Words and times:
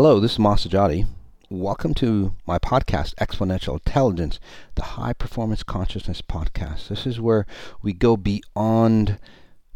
Hello, 0.00 0.20
this 0.20 0.34
is 0.34 0.38
Masajati. 0.38 1.08
Welcome 1.50 1.92
to 1.94 2.32
my 2.46 2.60
podcast, 2.60 3.16
Exponential 3.16 3.80
Intelligence, 3.84 4.38
the 4.76 4.84
High 4.94 5.12
Performance 5.12 5.64
Consciousness 5.64 6.22
Podcast. 6.22 6.86
This 6.86 7.04
is 7.04 7.20
where 7.20 7.46
we 7.82 7.92
go 7.94 8.16
beyond, 8.16 9.18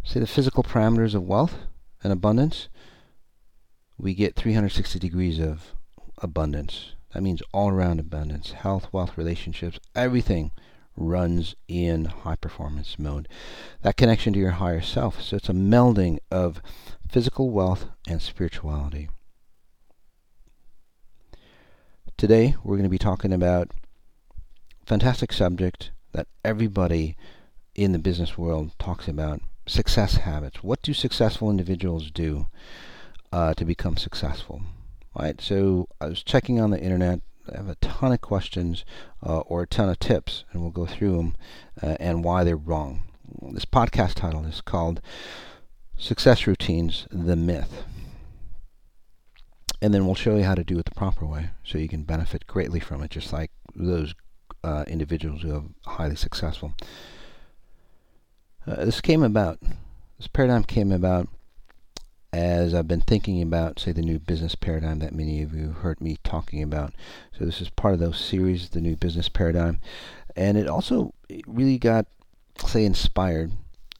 say, 0.04 0.20
the 0.20 0.28
physical 0.28 0.62
parameters 0.62 1.16
of 1.16 1.24
wealth 1.24 1.56
and 2.04 2.12
abundance. 2.12 2.68
We 3.98 4.14
get 4.14 4.36
360 4.36 5.00
degrees 5.00 5.40
of 5.40 5.74
abundance. 6.18 6.92
That 7.14 7.24
means 7.24 7.42
all 7.52 7.70
around 7.70 7.98
abundance, 7.98 8.52
health, 8.52 8.92
wealth, 8.92 9.18
relationships, 9.18 9.80
everything 9.96 10.52
runs 10.96 11.56
in 11.66 12.04
high 12.04 12.36
performance 12.36 12.96
mode. 12.96 13.26
That 13.80 13.96
connection 13.96 14.34
to 14.34 14.38
your 14.38 14.52
higher 14.52 14.82
self. 14.82 15.20
So 15.20 15.34
it's 15.38 15.48
a 15.48 15.52
melding 15.52 16.18
of 16.30 16.62
physical 17.10 17.50
wealth 17.50 17.86
and 18.06 18.22
spirituality. 18.22 19.08
Today 22.22 22.54
we're 22.62 22.76
going 22.76 22.84
to 22.84 22.88
be 22.88 22.98
talking 22.98 23.32
about 23.32 23.72
a 24.80 24.86
fantastic 24.86 25.32
subject 25.32 25.90
that 26.12 26.28
everybody 26.44 27.16
in 27.74 27.90
the 27.90 27.98
business 27.98 28.38
world 28.38 28.70
talks 28.78 29.08
about 29.08 29.40
success 29.66 30.18
habits. 30.18 30.62
What 30.62 30.82
do 30.82 30.94
successful 30.94 31.50
individuals 31.50 32.12
do 32.12 32.46
uh, 33.32 33.54
to 33.54 33.64
become 33.64 33.96
successful? 33.96 34.62
Right. 35.18 35.40
So 35.40 35.88
I 36.00 36.06
was 36.06 36.22
checking 36.22 36.60
on 36.60 36.70
the 36.70 36.80
internet 36.80 37.22
I 37.52 37.56
have 37.56 37.68
a 37.68 37.74
ton 37.80 38.12
of 38.12 38.20
questions 38.20 38.84
uh, 39.26 39.40
or 39.40 39.62
a 39.62 39.66
ton 39.66 39.88
of 39.88 39.98
tips, 39.98 40.44
and 40.52 40.62
we'll 40.62 40.70
go 40.70 40.86
through 40.86 41.16
them 41.16 41.34
uh, 41.82 41.96
and 41.98 42.22
why 42.22 42.44
they're 42.44 42.56
wrong. 42.56 43.02
This 43.50 43.64
podcast 43.64 44.14
title 44.14 44.44
is 44.44 44.60
called 44.60 45.00
Success 45.98 46.46
Routines 46.46 47.08
The 47.10 47.34
Myth. 47.34 47.82
And 49.82 49.92
then 49.92 50.06
we'll 50.06 50.14
show 50.14 50.36
you 50.36 50.44
how 50.44 50.54
to 50.54 50.62
do 50.62 50.78
it 50.78 50.84
the 50.84 50.92
proper 50.92 51.26
way 51.26 51.50
so 51.64 51.76
you 51.76 51.88
can 51.88 52.04
benefit 52.04 52.46
greatly 52.46 52.78
from 52.78 53.02
it, 53.02 53.10
just 53.10 53.32
like 53.32 53.50
those 53.74 54.14
uh, 54.62 54.84
individuals 54.86 55.42
who 55.42 55.54
are 55.54 55.64
highly 55.84 56.14
successful. 56.14 56.72
Uh, 58.64 58.84
this 58.84 59.00
came 59.00 59.24
about, 59.24 59.58
this 60.18 60.28
paradigm 60.28 60.62
came 60.62 60.92
about 60.92 61.28
as 62.32 62.74
I've 62.74 62.88
been 62.88 63.00
thinking 63.00 63.42
about, 63.42 63.80
say, 63.80 63.90
the 63.92 64.02
new 64.02 64.18
business 64.20 64.54
paradigm 64.54 65.00
that 65.00 65.12
many 65.12 65.42
of 65.42 65.52
you 65.52 65.72
heard 65.72 66.00
me 66.00 66.16
talking 66.22 66.62
about. 66.62 66.94
So 67.36 67.44
this 67.44 67.60
is 67.60 67.68
part 67.68 67.92
of 67.92 68.00
those 68.00 68.18
series, 68.18 68.70
the 68.70 68.80
new 68.80 68.96
business 68.96 69.28
paradigm, 69.28 69.80
and 70.36 70.56
it 70.56 70.66
also 70.66 71.12
it 71.28 71.42
really 71.46 71.78
got, 71.78 72.06
say, 72.64 72.84
inspired 72.84 73.52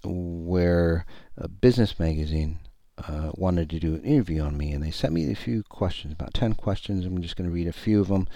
where 0.04 1.04
a 1.36 1.48
business 1.48 1.98
magazine 1.98 2.58
uh, 2.98 3.30
wanted 3.34 3.70
to 3.70 3.80
do 3.80 3.94
an 3.94 4.02
interview 4.02 4.42
on 4.42 4.56
me, 4.56 4.72
and 4.72 4.82
they 4.82 4.90
sent 4.90 5.12
me 5.12 5.30
a 5.30 5.34
few 5.34 5.62
questions, 5.64 6.12
about 6.12 6.34
10 6.34 6.54
questions. 6.54 7.04
I'm 7.04 7.20
just 7.22 7.36
going 7.36 7.48
to 7.48 7.54
read 7.54 7.68
a 7.68 7.72
few 7.72 8.00
of 8.00 8.08
them, 8.08 8.28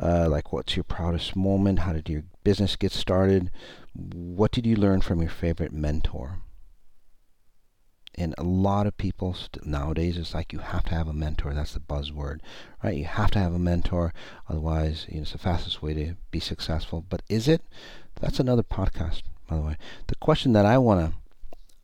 uh, 0.00 0.28
like 0.28 0.52
what's 0.52 0.76
your 0.76 0.84
proudest 0.84 1.36
moment? 1.36 1.80
How 1.80 1.92
did 1.92 2.08
your 2.08 2.24
business 2.42 2.76
get 2.76 2.92
started? 2.92 3.50
What 3.94 4.52
did 4.52 4.66
you 4.66 4.76
learn 4.76 5.00
from 5.00 5.20
your 5.20 5.30
favorite 5.30 5.72
mentor? 5.72 6.38
and 8.16 8.34
a 8.36 8.42
lot 8.42 8.86
of 8.86 8.96
people 8.96 9.34
st- 9.34 9.64
nowadays 9.64 10.18
it's 10.18 10.34
like 10.34 10.52
you 10.52 10.58
have 10.58 10.84
to 10.84 10.94
have 10.94 11.08
a 11.08 11.12
mentor 11.12 11.54
that's 11.54 11.74
the 11.74 11.80
buzzword 11.80 12.40
right 12.82 12.96
you 12.96 13.04
have 13.04 13.30
to 13.30 13.38
have 13.38 13.54
a 13.54 13.58
mentor 13.58 14.12
otherwise 14.48 15.06
you 15.08 15.16
know, 15.16 15.22
it's 15.22 15.32
the 15.32 15.38
fastest 15.38 15.80
way 15.80 15.94
to 15.94 16.14
be 16.30 16.40
successful 16.40 17.04
but 17.08 17.22
is 17.28 17.48
it 17.48 17.62
that's 18.20 18.40
another 18.40 18.62
podcast 18.62 19.22
by 19.48 19.56
the 19.56 19.62
way 19.62 19.76
the 20.08 20.16
question 20.16 20.52
that 20.52 20.66
i 20.66 20.76
want 20.76 21.00
to 21.00 21.16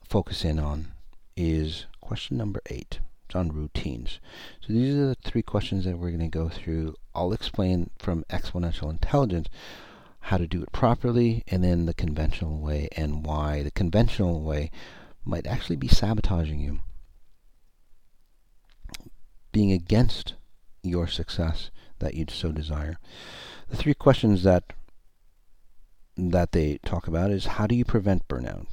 focus 0.08 0.45
in 0.45 0.58
on 0.58 0.92
is 1.36 1.86
question 2.06 2.36
number 2.36 2.62
eight. 2.70 3.00
It's 3.26 3.34
on 3.34 3.50
routines. 3.50 4.20
So 4.61 4.72
these 4.72 4.94
are 4.94 5.08
the 5.08 5.17
three 5.24 5.42
questions 5.42 5.84
that 5.84 5.98
we're 5.98 6.11
going 6.11 6.20
to 6.20 6.28
go 6.28 6.48
through. 6.48 6.94
I'll 7.14 7.33
explain 7.33 7.90
from 7.98 8.24
exponential 8.30 8.89
intelligence 8.89 9.48
how 10.20 10.39
to 10.39 10.46
do 10.46 10.62
it 10.62 10.70
properly 10.70 11.42
and 11.48 11.64
then 11.64 11.86
the 11.86 11.95
conventional 11.95 12.58
way 12.61 12.89
and 12.96 13.27
why. 13.27 13.64
The 13.64 13.72
conventional 13.72 14.40
way 14.42 14.70
might 15.24 15.48
actually 15.48 15.77
be 15.77 15.89
sabotaging 15.89 16.61
you, 16.61 16.80
being 19.50 19.72
against 19.72 20.34
your 20.83 21.08
success 21.08 21.70
that 21.98 22.14
you 22.14 22.27
so 22.28 22.52
desire. 22.52 22.98
The 23.68 23.77
three 23.77 23.95
questions 23.95 24.45
that 24.45 24.72
that 26.16 26.52
they 26.52 26.78
talk 26.78 27.08
about 27.08 27.30
is 27.30 27.46
how 27.46 27.66
do 27.66 27.74
you 27.74 27.84
prevent 27.84 28.27
burnout? 28.28 28.66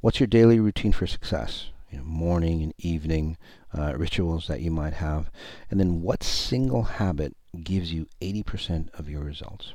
What's 0.00 0.20
your 0.20 0.26
daily 0.26 0.60
routine 0.60 0.92
for 0.92 1.06
success? 1.06 1.70
You 1.90 1.98
know, 1.98 2.04
morning 2.04 2.62
and 2.62 2.74
evening 2.78 3.36
uh, 3.76 3.94
rituals 3.96 4.46
that 4.46 4.60
you 4.60 4.70
might 4.70 4.94
have, 4.94 5.30
and 5.70 5.80
then 5.80 6.02
what 6.02 6.22
single 6.22 6.82
habit 6.82 7.34
gives 7.62 7.92
you 7.92 8.06
80% 8.20 8.88
of 8.98 9.08
your 9.08 9.22
results? 9.22 9.74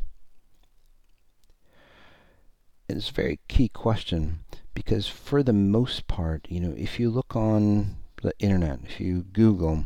It's 2.87 3.09
a 3.09 3.13
very 3.13 3.39
key 3.47 3.69
question 3.69 4.43
because 4.73 5.07
for 5.07 5.41
the 5.41 5.53
most 5.53 6.07
part, 6.07 6.45
you 6.49 6.59
know, 6.59 6.73
if 6.77 6.99
you 6.99 7.09
look 7.09 7.35
on 7.35 7.95
the 8.21 8.33
internet, 8.39 8.79
if 8.83 8.99
you 8.99 9.23
Google 9.23 9.85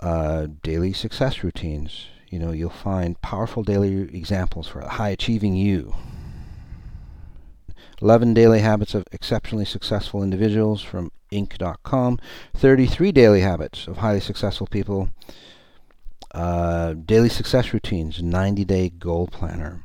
uh, 0.00 0.46
daily 0.62 0.92
success 0.92 1.42
routines, 1.42 2.06
you 2.28 2.38
know, 2.38 2.52
you'll 2.52 2.70
find 2.70 3.20
powerful 3.20 3.62
daily 3.62 4.02
examples 4.16 4.68
for 4.68 4.80
a 4.80 4.88
high 4.88 5.10
achieving 5.10 5.56
you. 5.56 5.94
11 8.02 8.34
daily 8.34 8.60
habits 8.60 8.94
of 8.94 9.04
exceptionally 9.12 9.64
successful 9.64 10.22
individuals 10.22 10.82
from 10.82 11.12
Inc.com. 11.30 12.18
33 12.54 13.12
daily 13.12 13.40
habits 13.40 13.86
of 13.86 13.98
highly 13.98 14.20
successful 14.20 14.66
people. 14.66 15.10
Uh, 16.32 16.94
daily 16.94 17.28
success 17.28 17.72
routines, 17.72 18.22
90 18.22 18.64
day 18.64 18.88
goal 18.88 19.26
planner. 19.26 19.84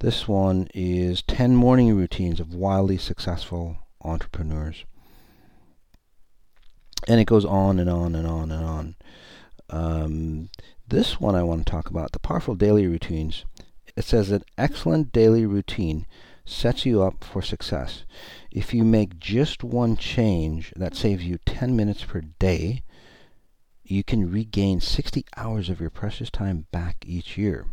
This 0.00 0.28
one 0.28 0.68
is 0.74 1.22
10 1.22 1.56
morning 1.56 1.94
routines 1.96 2.40
of 2.40 2.54
wildly 2.54 2.98
successful 2.98 3.78
entrepreneurs. 4.02 4.84
And 7.08 7.20
it 7.20 7.26
goes 7.26 7.44
on 7.44 7.78
and 7.78 7.88
on 7.88 8.14
and 8.14 8.26
on 8.26 8.50
and 8.50 8.64
on. 8.64 8.96
Um, 9.70 10.50
this 10.86 11.20
one 11.20 11.34
I 11.34 11.42
want 11.42 11.66
to 11.66 11.70
talk 11.70 11.88
about 11.88 12.12
the 12.12 12.18
powerful 12.18 12.54
daily 12.54 12.86
routines. 12.86 13.44
It 13.96 14.04
says 14.04 14.30
an 14.30 14.42
excellent 14.58 15.12
daily 15.12 15.46
routine 15.46 16.06
sets 16.44 16.84
you 16.84 17.02
up 17.02 17.24
for 17.24 17.42
success. 17.42 18.04
If 18.50 18.74
you 18.74 18.84
make 18.84 19.18
just 19.18 19.64
one 19.64 19.96
change 19.96 20.72
that 20.76 20.94
saves 20.94 21.24
you 21.24 21.38
10 21.46 21.74
minutes 21.74 22.04
per 22.04 22.20
day, 22.20 22.82
you 23.82 24.04
can 24.04 24.30
regain 24.30 24.80
60 24.80 25.24
hours 25.36 25.68
of 25.68 25.80
your 25.80 25.90
precious 25.90 26.30
time 26.30 26.66
back 26.70 27.04
each 27.06 27.36
year. 27.36 27.66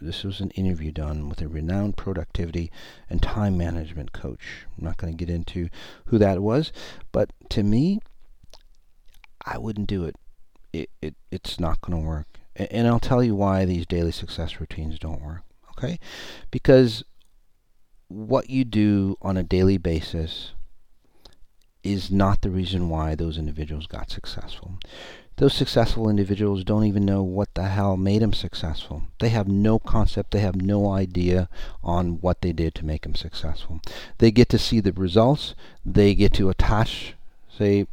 This 0.00 0.24
was 0.24 0.40
an 0.40 0.50
interview 0.50 0.92
done 0.92 1.28
with 1.28 1.40
a 1.40 1.48
renowned 1.48 1.96
productivity 1.96 2.70
and 3.08 3.22
time 3.22 3.56
management 3.56 4.12
coach. 4.12 4.66
I'm 4.76 4.84
not 4.84 4.98
going 4.98 5.12
to 5.12 5.24
get 5.24 5.32
into 5.32 5.68
who 6.06 6.18
that 6.18 6.42
was, 6.42 6.72
but 7.12 7.30
to 7.50 7.62
me, 7.62 8.00
I 9.44 9.58
wouldn't 9.58 9.86
do 9.86 10.04
it. 10.04 10.16
It, 10.72 10.90
it 11.00 11.14
it's 11.30 11.58
not 11.58 11.80
going 11.80 11.98
to 11.98 12.06
work. 12.06 12.26
And, 12.56 12.70
and 12.70 12.86
I'll 12.86 13.00
tell 13.00 13.24
you 13.24 13.34
why 13.34 13.64
these 13.64 13.86
daily 13.86 14.12
success 14.12 14.60
routines 14.60 14.98
don't 14.98 15.22
work. 15.22 15.42
Okay? 15.78 15.98
Because 16.50 17.04
what 18.10 18.50
you 18.50 18.64
do 18.64 19.16
on 19.22 19.36
a 19.36 19.42
daily 19.42 19.78
basis 19.78 20.52
is 21.82 22.10
not 22.10 22.42
the 22.42 22.50
reason 22.50 22.88
why 22.88 23.14
those 23.14 23.38
individuals 23.38 23.86
got 23.86 24.10
successful. 24.10 24.78
Those 25.36 25.54
successful 25.54 26.10
individuals 26.10 26.64
don't 26.64 26.84
even 26.84 27.06
know 27.06 27.22
what 27.22 27.54
the 27.54 27.62
hell 27.62 27.96
made 27.96 28.20
them 28.20 28.34
successful. 28.34 29.04
They 29.20 29.30
have 29.30 29.48
no 29.48 29.78
concept, 29.78 30.32
they 30.32 30.40
have 30.40 30.56
no 30.56 30.90
idea 30.90 31.48
on 31.82 32.20
what 32.20 32.42
they 32.42 32.52
did 32.52 32.74
to 32.74 32.84
make 32.84 33.02
them 33.02 33.14
successful. 33.14 33.80
They 34.18 34.30
get 34.32 34.48
to 34.50 34.58
see 34.58 34.80
the 34.80 34.92
results, 34.92 35.54
they 35.86 36.14
get 36.14 36.34
to 36.34 36.50
attach, 36.50 37.14
say, 37.56 37.86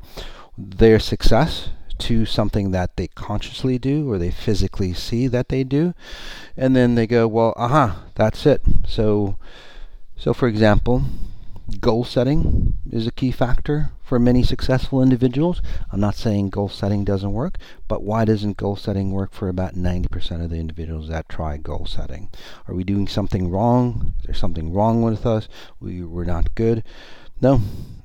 their 0.57 0.99
success 0.99 1.69
to 1.99 2.25
something 2.25 2.71
that 2.71 2.97
they 2.97 3.07
consciously 3.07 3.77
do 3.77 4.11
or 4.11 4.17
they 4.17 4.31
physically 4.31 4.93
see 4.93 5.27
that 5.27 5.49
they 5.49 5.63
do 5.63 5.93
and 6.55 6.75
then 6.75 6.93
they 6.95 7.07
go 7.07 7.27
well 7.27 7.53
aha 7.57 8.03
that's 8.13 8.45
it 8.45 8.61
so 8.87 9.35
so 10.17 10.33
for 10.33 10.47
example 10.47 11.03
goal 11.79 12.03
setting 12.03 12.73
is 12.89 13.05
a 13.05 13.11
key 13.11 13.31
factor 13.31 13.91
for 14.01 14.19
many 14.19 14.41
successful 14.41 15.03
individuals. 15.03 15.61
I'm 15.91 15.99
not 15.99 16.15
saying 16.15 16.49
goal 16.49 16.69
setting 16.69 17.03
doesn't 17.03 17.33
work, 17.33 17.57
but 17.89 18.03
why 18.03 18.23
doesn't 18.23 18.55
goal 18.55 18.77
setting 18.77 19.11
work 19.11 19.33
for 19.33 19.49
about 19.49 19.75
90% 19.75 20.43
of 20.43 20.49
the 20.49 20.55
individuals 20.55 21.09
that 21.09 21.27
try 21.27 21.57
goal 21.57 21.85
setting? 21.85 22.29
Are 22.67 22.73
we 22.73 22.85
doing 22.85 23.07
something 23.07 23.49
wrong? 23.51 24.13
Is 24.19 24.27
there 24.27 24.35
something 24.35 24.71
wrong 24.73 25.01
with 25.01 25.25
us? 25.25 25.49
We, 25.81 26.03
we're 26.03 26.23
not 26.23 26.55
good? 26.55 26.83
No, 27.41 27.59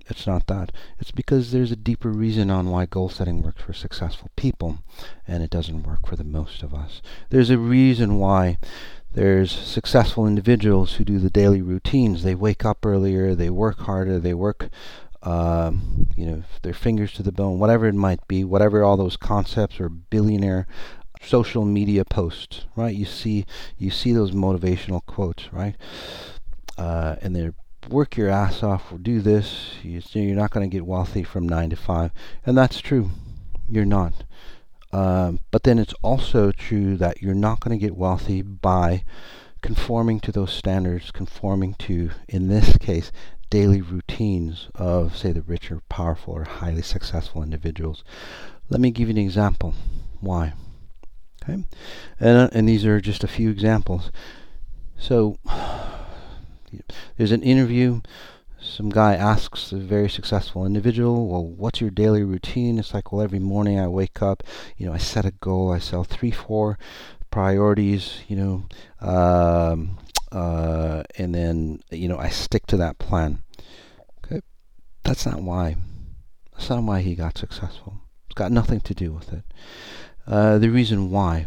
it's 0.08 0.26
not 0.26 0.48
that. 0.48 0.72
It's 0.98 1.12
because 1.12 1.52
there's 1.52 1.72
a 1.72 1.76
deeper 1.76 2.10
reason 2.10 2.50
on 2.50 2.68
why 2.68 2.86
goal 2.86 3.08
setting 3.08 3.42
works 3.42 3.62
for 3.62 3.72
successful 3.72 4.30
people 4.34 4.78
and 5.26 5.42
it 5.42 5.50
doesn't 5.50 5.84
work 5.84 6.06
for 6.06 6.16
the 6.16 6.24
most 6.24 6.64
of 6.64 6.74
us. 6.74 7.00
There's 7.30 7.50
a 7.50 7.58
reason 7.58 8.18
why 8.18 8.58
there's 9.14 9.52
successful 9.52 10.26
individuals 10.26 10.94
who 10.94 11.04
do 11.04 11.18
the 11.18 11.30
daily 11.30 11.62
routines. 11.62 12.22
They 12.22 12.34
wake 12.34 12.64
up 12.64 12.84
earlier, 12.84 13.34
they 13.34 13.50
work 13.50 13.80
harder, 13.80 14.18
they 14.18 14.34
work 14.34 14.70
um, 15.22 16.08
you 16.16 16.26
know, 16.26 16.42
their 16.62 16.74
fingers 16.74 17.12
to 17.12 17.22
the 17.22 17.32
bone, 17.32 17.58
whatever 17.58 17.86
it 17.86 17.94
might 17.94 18.26
be, 18.26 18.42
whatever 18.42 18.82
all 18.82 18.96
those 18.96 19.16
concepts 19.16 19.78
or 19.78 19.88
billionaire 19.88 20.66
social 21.22 21.64
media 21.64 22.04
posts, 22.04 22.64
right? 22.74 22.94
You 22.94 23.04
see, 23.04 23.46
you 23.78 23.90
see 23.90 24.12
those 24.12 24.32
motivational 24.32 25.04
quotes, 25.06 25.52
right? 25.52 25.76
Uh, 26.76 27.16
and 27.22 27.36
they're 27.36 27.54
work 27.88 28.16
your 28.16 28.28
ass 28.28 28.62
off 28.62 28.92
do 29.02 29.20
this. 29.20 29.74
You're 29.82 30.36
not 30.36 30.50
going 30.50 30.68
to 30.68 30.72
get 30.72 30.86
wealthy 30.86 31.22
from 31.24 31.48
nine 31.48 31.70
to 31.70 31.76
five, 31.76 32.12
and 32.46 32.56
that's 32.56 32.80
true. 32.80 33.10
You're 33.68 33.84
not. 33.84 34.12
Um, 34.92 35.40
but 35.50 35.62
then 35.62 35.78
it's 35.78 35.94
also 36.02 36.52
true 36.52 36.96
that 36.98 37.22
you're 37.22 37.34
not 37.34 37.60
going 37.60 37.78
to 37.78 37.82
get 37.82 37.96
wealthy 37.96 38.42
by 38.42 39.04
conforming 39.62 40.20
to 40.20 40.32
those 40.32 40.52
standards, 40.52 41.10
conforming 41.10 41.74
to, 41.74 42.10
in 42.28 42.48
this 42.48 42.76
case, 42.78 43.10
daily 43.48 43.80
routines 43.80 44.68
of, 44.74 45.16
say, 45.16 45.32
the 45.32 45.42
rich 45.42 45.70
or 45.70 45.80
powerful 45.88 46.34
or 46.34 46.44
highly 46.44 46.82
successful 46.82 47.42
individuals. 47.42 48.04
Let 48.68 48.80
me 48.80 48.90
give 48.90 49.08
you 49.08 49.12
an 49.12 49.18
example. 49.18 49.74
Why? 50.20 50.54
Okay, 51.42 51.64
and 52.20 52.38
uh, 52.38 52.48
and 52.52 52.68
these 52.68 52.86
are 52.86 53.00
just 53.00 53.24
a 53.24 53.28
few 53.28 53.50
examples. 53.50 54.10
So 54.96 55.36
there's 57.16 57.32
an 57.32 57.42
interview. 57.42 58.00
Some 58.62 58.90
guy 58.90 59.14
asks 59.14 59.72
a 59.72 59.76
very 59.76 60.08
successful 60.08 60.64
individual, 60.64 61.26
"Well, 61.26 61.44
what's 61.44 61.80
your 61.80 61.90
daily 61.90 62.22
routine?" 62.22 62.78
It's 62.78 62.94
like, 62.94 63.10
"Well, 63.10 63.20
every 63.20 63.40
morning 63.40 63.78
I 63.78 63.88
wake 63.88 64.22
up. 64.22 64.44
You 64.76 64.86
know, 64.86 64.92
I 64.92 64.98
set 64.98 65.24
a 65.24 65.32
goal. 65.32 65.72
I 65.72 65.78
sell 65.80 66.04
three, 66.04 66.30
four 66.30 66.78
priorities. 67.30 68.20
You 68.28 68.36
know, 68.36 68.64
um, 69.00 69.98
uh, 70.30 71.02
and 71.18 71.34
then 71.34 71.80
you 71.90 72.06
know 72.06 72.18
I 72.18 72.28
stick 72.28 72.66
to 72.68 72.76
that 72.76 72.98
plan." 72.98 73.42
Okay, 74.24 74.40
that's 75.02 75.26
not 75.26 75.42
why. 75.42 75.76
That's 76.52 76.70
not 76.70 76.84
why 76.84 77.00
he 77.00 77.16
got 77.16 77.36
successful. 77.36 78.00
It's 78.26 78.34
got 78.34 78.52
nothing 78.52 78.80
to 78.82 78.94
do 78.94 79.12
with 79.12 79.32
it. 79.32 79.44
Uh, 80.24 80.58
the 80.58 80.70
reason 80.70 81.10
why 81.10 81.46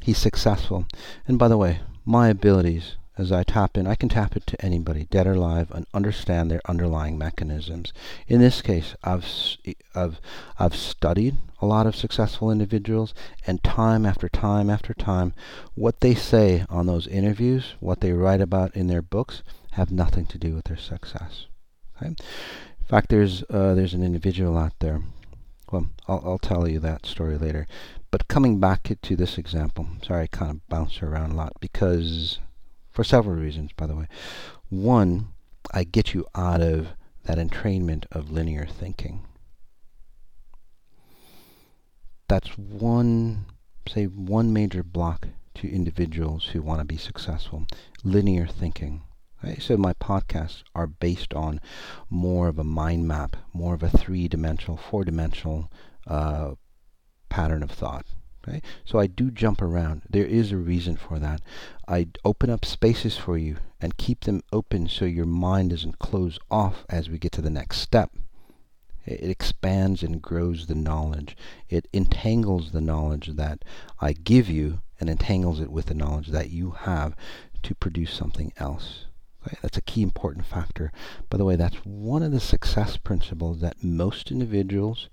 he's 0.00 0.18
successful. 0.18 0.86
And 1.28 1.38
by 1.38 1.48
the 1.48 1.58
way, 1.58 1.80
my 2.06 2.28
abilities 2.28 2.96
as 3.20 3.30
I 3.30 3.42
tap 3.42 3.76
in, 3.76 3.86
I 3.86 3.94
can 3.94 4.08
tap 4.08 4.34
into 4.34 4.60
anybody, 4.64 5.06
dead 5.10 5.26
or 5.26 5.32
alive, 5.32 5.70
and 5.70 5.86
understand 5.92 6.50
their 6.50 6.62
underlying 6.66 7.18
mechanisms. 7.18 7.92
In 8.26 8.40
this 8.40 8.62
case, 8.62 8.94
I've, 9.04 9.26
I've, 9.94 10.20
I've 10.58 10.74
studied 10.74 11.36
a 11.60 11.66
lot 11.66 11.86
of 11.86 11.94
successful 11.94 12.50
individuals, 12.50 13.12
and 13.46 13.62
time 13.62 14.06
after 14.06 14.28
time 14.28 14.70
after 14.70 14.94
time, 14.94 15.34
what 15.74 16.00
they 16.00 16.14
say 16.14 16.64
on 16.70 16.86
those 16.86 17.06
interviews, 17.06 17.74
what 17.80 18.00
they 18.00 18.12
write 18.12 18.40
about 18.40 18.74
in 18.74 18.86
their 18.86 19.02
books, 19.02 19.42
have 19.72 19.90
nothing 19.90 20.24
to 20.26 20.38
do 20.38 20.54
with 20.54 20.64
their 20.64 20.78
success. 20.78 21.46
Okay? 21.96 22.08
In 22.08 22.86
fact, 22.88 23.10
there's, 23.10 23.44
uh, 23.50 23.74
there's 23.74 23.94
an 23.94 24.02
individual 24.02 24.56
out 24.56 24.72
there 24.78 25.02
well, 25.70 25.86
I'll, 26.08 26.22
I'll 26.24 26.38
tell 26.38 26.68
you 26.68 26.80
that 26.80 27.06
story 27.06 27.38
later. 27.38 27.66
But 28.10 28.28
coming 28.28 28.58
back 28.58 28.90
to 29.00 29.16
this 29.16 29.38
example, 29.38 29.86
sorry, 30.02 30.24
I 30.24 30.26
kind 30.26 30.50
of 30.50 30.68
bounce 30.68 31.02
around 31.02 31.32
a 31.32 31.36
lot 31.36 31.52
because, 31.60 32.38
for 33.00 33.04
several 33.04 33.36
reasons, 33.36 33.72
by 33.72 33.86
the 33.86 33.96
way. 33.96 34.06
One, 34.68 35.28
I 35.72 35.84
get 35.84 36.12
you 36.12 36.26
out 36.34 36.60
of 36.60 36.88
that 37.24 37.38
entrainment 37.38 38.04
of 38.12 38.30
linear 38.30 38.66
thinking. 38.66 39.22
That's 42.28 42.58
one, 42.58 43.46
say, 43.88 44.04
one 44.04 44.52
major 44.52 44.82
block 44.82 45.28
to 45.54 45.74
individuals 45.74 46.48
who 46.48 46.60
want 46.60 46.80
to 46.80 46.84
be 46.84 46.98
successful. 46.98 47.64
Linear 48.04 48.46
thinking. 48.46 49.00
Right? 49.42 49.62
So 49.62 49.78
my 49.78 49.94
podcasts 49.94 50.62
are 50.74 50.86
based 50.86 51.32
on 51.32 51.58
more 52.10 52.48
of 52.48 52.58
a 52.58 52.64
mind 52.64 53.08
map, 53.08 53.34
more 53.54 53.72
of 53.72 53.82
a 53.82 53.88
three-dimensional, 53.88 54.76
four-dimensional 54.76 55.72
uh, 56.06 56.50
pattern 57.30 57.62
of 57.62 57.70
thought. 57.70 58.04
So 58.84 58.98
I 58.98 59.06
do 59.06 59.30
jump 59.30 59.62
around. 59.62 60.02
There 60.08 60.26
is 60.26 60.50
a 60.50 60.56
reason 60.56 60.96
for 60.96 61.18
that. 61.18 61.40
I 61.86 62.08
open 62.24 62.50
up 62.50 62.64
spaces 62.64 63.16
for 63.16 63.38
you 63.38 63.56
and 63.80 63.96
keep 63.96 64.24
them 64.24 64.42
open 64.52 64.88
so 64.88 65.04
your 65.04 65.26
mind 65.26 65.70
doesn't 65.70 65.98
close 65.98 66.38
off 66.50 66.84
as 66.88 67.08
we 67.08 67.18
get 67.18 67.32
to 67.32 67.42
the 67.42 67.50
next 67.50 67.78
step. 67.78 68.10
It 69.06 69.30
expands 69.30 70.02
and 70.02 70.20
grows 70.20 70.66
the 70.66 70.74
knowledge. 70.74 71.36
It 71.68 71.88
entangles 71.92 72.72
the 72.72 72.80
knowledge 72.80 73.28
that 73.36 73.64
I 74.00 74.12
give 74.12 74.48
you 74.48 74.82
and 74.98 75.08
entangles 75.08 75.60
it 75.60 75.70
with 75.70 75.86
the 75.86 75.94
knowledge 75.94 76.28
that 76.28 76.50
you 76.50 76.72
have 76.72 77.16
to 77.62 77.74
produce 77.74 78.12
something 78.12 78.52
else. 78.58 79.06
Okay, 79.46 79.56
that's 79.62 79.78
a 79.78 79.82
key 79.82 80.02
important 80.02 80.44
factor. 80.44 80.92
By 81.30 81.38
the 81.38 81.46
way, 81.46 81.56
that's 81.56 81.76
one 81.76 82.22
of 82.22 82.32
the 82.32 82.40
success 82.40 82.98
principles 82.98 83.60
that 83.60 83.82
most 83.82 84.30
individuals, 84.30 85.08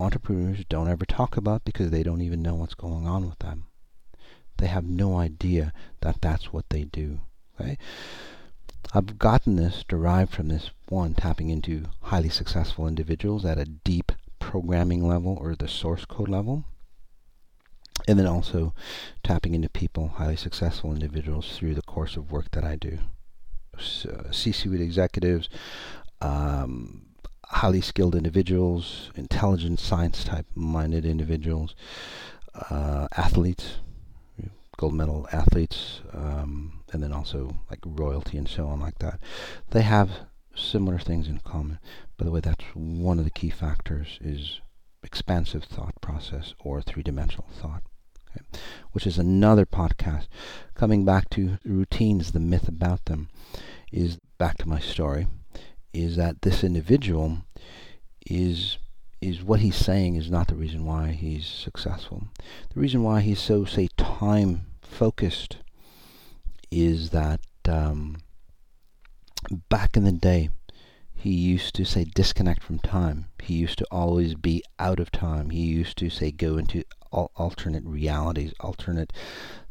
entrepreneurs, 0.00 0.64
don't 0.68 0.88
ever 0.88 1.04
talk 1.04 1.36
about 1.36 1.64
because 1.64 1.90
they 1.90 2.02
don't 2.02 2.22
even 2.22 2.42
know 2.42 2.54
what's 2.54 2.74
going 2.74 3.06
on 3.06 3.28
with 3.28 3.38
them. 3.38 3.66
They 4.56 4.66
have 4.66 4.84
no 4.84 5.16
idea 5.16 5.72
that 6.00 6.20
that's 6.20 6.52
what 6.52 6.68
they 6.70 6.84
do. 6.84 7.20
Okay? 7.60 7.78
I've 8.92 9.18
gotten 9.18 9.56
this 9.56 9.84
derived 9.86 10.32
from 10.32 10.48
this 10.48 10.70
one 10.88 11.14
tapping 11.14 11.50
into 11.50 11.84
highly 12.02 12.28
successful 12.28 12.88
individuals 12.88 13.44
at 13.44 13.58
a 13.58 13.64
deep 13.64 14.12
programming 14.38 15.06
level 15.06 15.38
or 15.40 15.54
the 15.54 15.68
source 15.68 16.04
code 16.04 16.28
level 16.28 16.64
and 18.08 18.18
then 18.18 18.26
also 18.26 18.74
tapping 19.22 19.54
into 19.54 19.68
people, 19.68 20.08
highly 20.08 20.36
successful 20.36 20.92
individuals 20.92 21.56
through 21.56 21.74
the 21.74 21.82
course 21.82 22.16
of 22.16 22.32
work 22.32 22.50
that 22.52 22.64
I 22.64 22.76
do. 22.76 22.98
C-suite 23.78 24.80
executives, 24.80 25.48
um, 26.20 27.02
highly 27.50 27.80
skilled 27.80 28.14
individuals, 28.14 29.10
intelligent 29.16 29.80
science 29.80 30.24
type 30.24 30.46
minded 30.54 31.04
individuals, 31.04 31.74
uh, 32.70 33.08
athletes, 33.16 33.78
gold 34.76 34.94
medal 34.94 35.28
athletes, 35.32 36.00
um, 36.12 36.82
and 36.92 37.02
then 37.02 37.12
also 37.12 37.58
like 37.68 37.80
royalty 37.84 38.38
and 38.38 38.48
so 38.48 38.66
on 38.66 38.80
like 38.80 38.98
that. 38.98 39.20
They 39.70 39.82
have 39.82 40.10
similar 40.54 40.98
things 40.98 41.28
in 41.28 41.38
common. 41.40 41.78
By 42.16 42.24
the 42.24 42.30
way, 42.30 42.40
that's 42.40 42.64
one 42.74 43.18
of 43.18 43.24
the 43.24 43.30
key 43.30 43.50
factors 43.50 44.18
is 44.20 44.60
expansive 45.02 45.64
thought 45.64 46.00
process 46.00 46.54
or 46.60 46.80
three-dimensional 46.80 47.48
thought. 47.52 47.82
Okay. 48.30 48.44
Which 48.92 49.06
is 49.06 49.18
another 49.18 49.66
podcast. 49.66 50.28
Coming 50.74 51.04
back 51.04 51.28
to 51.30 51.58
routines, 51.64 52.32
the 52.32 52.40
myth 52.40 52.68
about 52.68 53.06
them 53.06 53.28
is 53.90 54.18
back 54.38 54.56
to 54.58 54.68
my 54.68 54.78
story, 54.78 55.26
is 55.92 56.16
that 56.16 56.42
this 56.42 56.62
individual 56.64 57.38
is 58.26 58.78
is 59.20 59.42
what 59.42 59.60
he's 59.60 59.76
saying 59.76 60.16
is 60.16 60.30
not 60.30 60.48
the 60.48 60.54
reason 60.54 60.86
why 60.86 61.08
he's 61.08 61.46
successful. 61.46 62.28
The 62.72 62.80
reason 62.80 63.02
why 63.02 63.20
he's 63.20 63.40
so 63.40 63.66
say 63.66 63.88
time 63.98 64.66
focused 64.80 65.58
is 66.70 67.10
that 67.10 67.40
um, 67.68 68.16
back 69.68 69.96
in 69.96 70.04
the 70.04 70.12
day 70.12 70.48
he 71.14 71.30
used 71.30 71.74
to 71.74 71.84
say 71.84 72.04
disconnect 72.04 72.62
from 72.62 72.78
time. 72.78 73.26
He 73.42 73.54
used 73.54 73.78
to 73.78 73.86
always 73.90 74.34
be 74.34 74.62
out 74.78 74.98
of 74.98 75.12
time. 75.12 75.50
He 75.50 75.60
used 75.60 75.98
to 75.98 76.08
say 76.08 76.30
go 76.30 76.56
into 76.56 76.84
alternate 77.12 77.84
realities, 77.84 78.54
alternate 78.60 79.12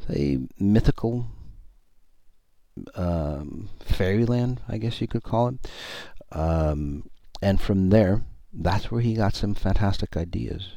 say 0.08 0.40
mythical 0.60 1.26
um, 2.96 3.70
fairyland, 3.80 4.62
I 4.68 4.78
guess 4.78 5.02
you 5.02 5.08
could 5.08 5.24
call 5.24 5.50
it. 5.50 5.70
Um, 6.32 7.10
and 7.42 7.60
from 7.60 7.90
there, 7.90 8.24
that's 8.54 8.92
where 8.92 9.02
he 9.02 9.14
got 9.14 9.36
some 9.36 9.54
fantastic 9.54 10.18
ideas. 10.18 10.74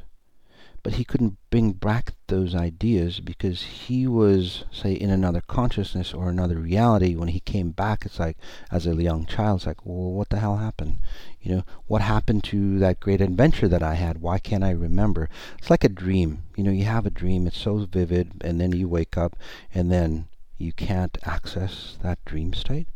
But 0.85 0.95
he 0.95 1.05
couldn't 1.05 1.39
bring 1.49 1.73
back 1.75 2.15
those 2.27 2.57
ideas 2.57 3.21
because 3.21 3.63
he 3.63 4.05
was, 4.09 4.65
say, 4.73 4.95
in 4.95 5.11
another 5.11 5.41
consciousness 5.41 6.13
or 6.13 6.29
another 6.29 6.57
reality. 6.57 7.15
When 7.15 7.29
he 7.29 7.39
came 7.39 7.71
back, 7.71 8.05
it's 8.05 8.19
like, 8.19 8.37
as 8.69 8.85
a 8.85 9.01
young 9.01 9.25
child, 9.27 9.61
it's 9.61 9.67
like, 9.67 9.87
well, 9.87 10.11
what 10.11 10.31
the 10.31 10.41
hell 10.41 10.57
happened? 10.57 10.97
You 11.41 11.55
know, 11.55 11.63
what 11.87 12.03
happened 12.03 12.43
to 12.45 12.81
that 12.81 12.99
great 12.99 13.21
adventure 13.21 13.69
that 13.69 13.83
I 13.83 13.95
had? 13.95 14.21
Why 14.21 14.41
can't 14.41 14.65
I 14.65 14.71
remember? 14.71 15.29
It's 15.59 15.71
like 15.71 15.85
a 15.85 15.89
dream. 15.89 16.43
You 16.57 16.65
know, 16.65 16.73
you 16.73 16.85
have 16.85 17.07
a 17.07 17.11
dream, 17.11 17.47
it's 17.47 17.59
so 17.59 17.87
vivid, 17.87 18.33
and 18.41 18.61
then 18.61 18.73
you 18.73 18.89
wake 18.89 19.17
up, 19.17 19.37
and 19.73 19.93
then 19.93 20.27
you 20.63 20.73
can't 20.73 21.19
access 21.25 21.97
that 22.03 22.25
dream 22.25 22.55
state 22.55 22.89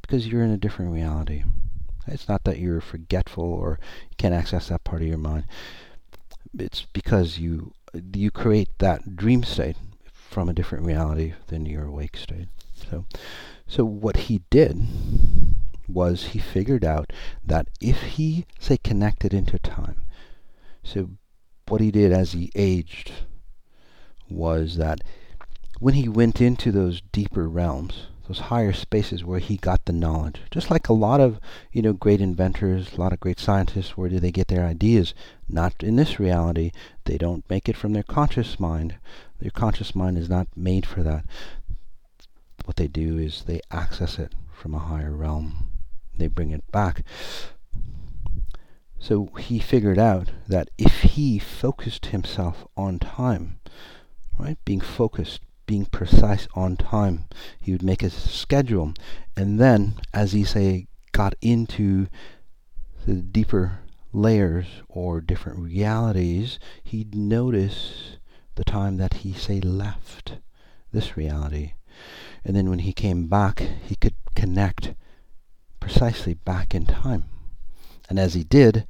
because 0.00 0.26
you're 0.26 0.42
in 0.42 0.50
a 0.50 0.56
different 0.56 0.92
reality. 0.92 1.44
It's 2.06 2.28
not 2.28 2.44
that 2.44 2.58
you're 2.58 2.80
forgetful 2.80 3.44
or 3.44 3.78
you 4.10 4.16
can't 4.16 4.34
access 4.34 4.68
that 4.68 4.84
part 4.84 5.02
of 5.02 5.08
your 5.08 5.18
mind. 5.18 5.44
It's 6.58 6.86
because 6.92 7.38
you 7.38 7.72
you 8.14 8.30
create 8.30 8.70
that 8.78 9.16
dream 9.16 9.42
state 9.42 9.76
from 10.12 10.48
a 10.48 10.54
different 10.54 10.86
reality 10.86 11.34
than 11.48 11.66
your 11.66 11.84
awake 11.84 12.16
state. 12.16 12.48
So, 12.74 13.04
so 13.66 13.84
what 13.84 14.16
he 14.16 14.42
did 14.48 14.80
was 15.88 16.28
he 16.28 16.38
figured 16.38 16.84
out 16.84 17.12
that 17.44 17.68
if 17.80 18.02
he 18.02 18.46
say 18.58 18.78
connected 18.78 19.34
into 19.34 19.58
time, 19.58 20.02
so 20.82 21.10
what 21.68 21.80
he 21.80 21.90
did 21.90 22.12
as 22.12 22.32
he 22.32 22.50
aged 22.54 23.12
was 24.28 24.76
that 24.76 25.00
when 25.80 25.94
he 25.94 26.08
went 26.08 26.40
into 26.40 26.70
those 26.70 27.00
deeper 27.10 27.48
realms, 27.48 28.06
those 28.28 28.38
higher 28.38 28.72
spaces 28.72 29.24
where 29.24 29.40
he 29.40 29.56
got 29.56 29.86
the 29.86 29.92
knowledge. 29.92 30.42
Just 30.50 30.70
like 30.70 30.88
a 30.88 30.92
lot 30.92 31.20
of, 31.20 31.40
you 31.72 31.80
know, 31.80 31.94
great 31.94 32.20
inventors, 32.20 32.92
a 32.92 33.00
lot 33.00 33.14
of 33.14 33.18
great 33.18 33.40
scientists, 33.40 33.96
where 33.96 34.10
do 34.10 34.20
they 34.20 34.30
get 34.30 34.48
their 34.48 34.66
ideas? 34.66 35.14
Not 35.48 35.82
in 35.82 35.96
this 35.96 36.20
reality. 36.20 36.70
They 37.06 37.16
don't 37.16 37.48
make 37.48 37.68
it 37.68 37.76
from 37.78 37.94
their 37.94 38.02
conscious 38.02 38.60
mind. 38.60 38.96
Their 39.40 39.50
conscious 39.50 39.94
mind 39.94 40.18
is 40.18 40.28
not 40.28 40.46
made 40.54 40.84
for 40.84 41.02
that. 41.02 41.24
What 42.66 42.76
they 42.76 42.86
do 42.86 43.18
is 43.18 43.44
they 43.46 43.60
access 43.70 44.18
it 44.18 44.34
from 44.52 44.74
a 44.74 44.78
higher 44.78 45.12
realm. 45.12 45.70
They 46.16 46.26
bring 46.26 46.50
it 46.50 46.70
back. 46.70 47.04
So 48.98 49.30
he 49.38 49.58
figured 49.58 49.98
out 49.98 50.28
that 50.46 50.68
if 50.76 51.00
he 51.00 51.38
focused 51.38 52.06
himself 52.06 52.66
on 52.76 52.98
time, 52.98 53.58
right, 54.38 54.58
being 54.66 54.82
focused, 54.82 55.40
being 55.70 55.86
precise 55.86 56.48
on 56.56 56.76
time, 56.76 57.26
he 57.60 57.70
would 57.70 57.80
make 57.80 58.02
a 58.02 58.10
schedule, 58.10 58.92
and 59.36 59.60
then, 59.60 59.94
as 60.12 60.32
he 60.32 60.42
say, 60.42 60.88
got 61.12 61.32
into 61.40 62.08
the 63.06 63.14
deeper 63.14 63.78
layers 64.12 64.66
or 64.88 65.20
different 65.20 65.60
realities, 65.60 66.58
he'd 66.82 67.14
notice 67.14 68.16
the 68.56 68.64
time 68.64 68.96
that 68.96 69.14
he 69.22 69.32
say 69.32 69.60
left 69.60 70.38
this 70.92 71.16
reality, 71.16 71.74
and 72.44 72.56
then 72.56 72.68
when 72.68 72.80
he 72.80 72.92
came 72.92 73.28
back, 73.28 73.60
he 73.86 73.94
could 73.94 74.16
connect 74.34 74.94
precisely 75.78 76.34
back 76.34 76.74
in 76.74 76.84
time. 76.84 77.26
And 78.08 78.18
as 78.18 78.34
he 78.34 78.42
did, 78.42 78.88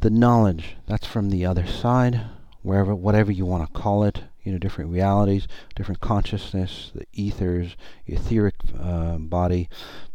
the 0.00 0.08
knowledge 0.08 0.76
that's 0.86 1.06
from 1.06 1.28
the 1.28 1.44
other 1.44 1.66
side, 1.66 2.22
wherever, 2.62 2.94
whatever 2.94 3.30
you 3.30 3.44
want 3.44 3.66
to 3.66 3.78
call 3.78 4.04
it, 4.04 4.22
you 4.48 4.54
know, 4.54 4.58
different 4.58 4.90
realities, 4.90 5.46
different 5.76 6.00
consciousness, 6.00 6.90
the 6.94 7.04
ethers, 7.12 7.76
etheric 8.06 8.54
uh, 8.80 9.18
body, 9.18 9.68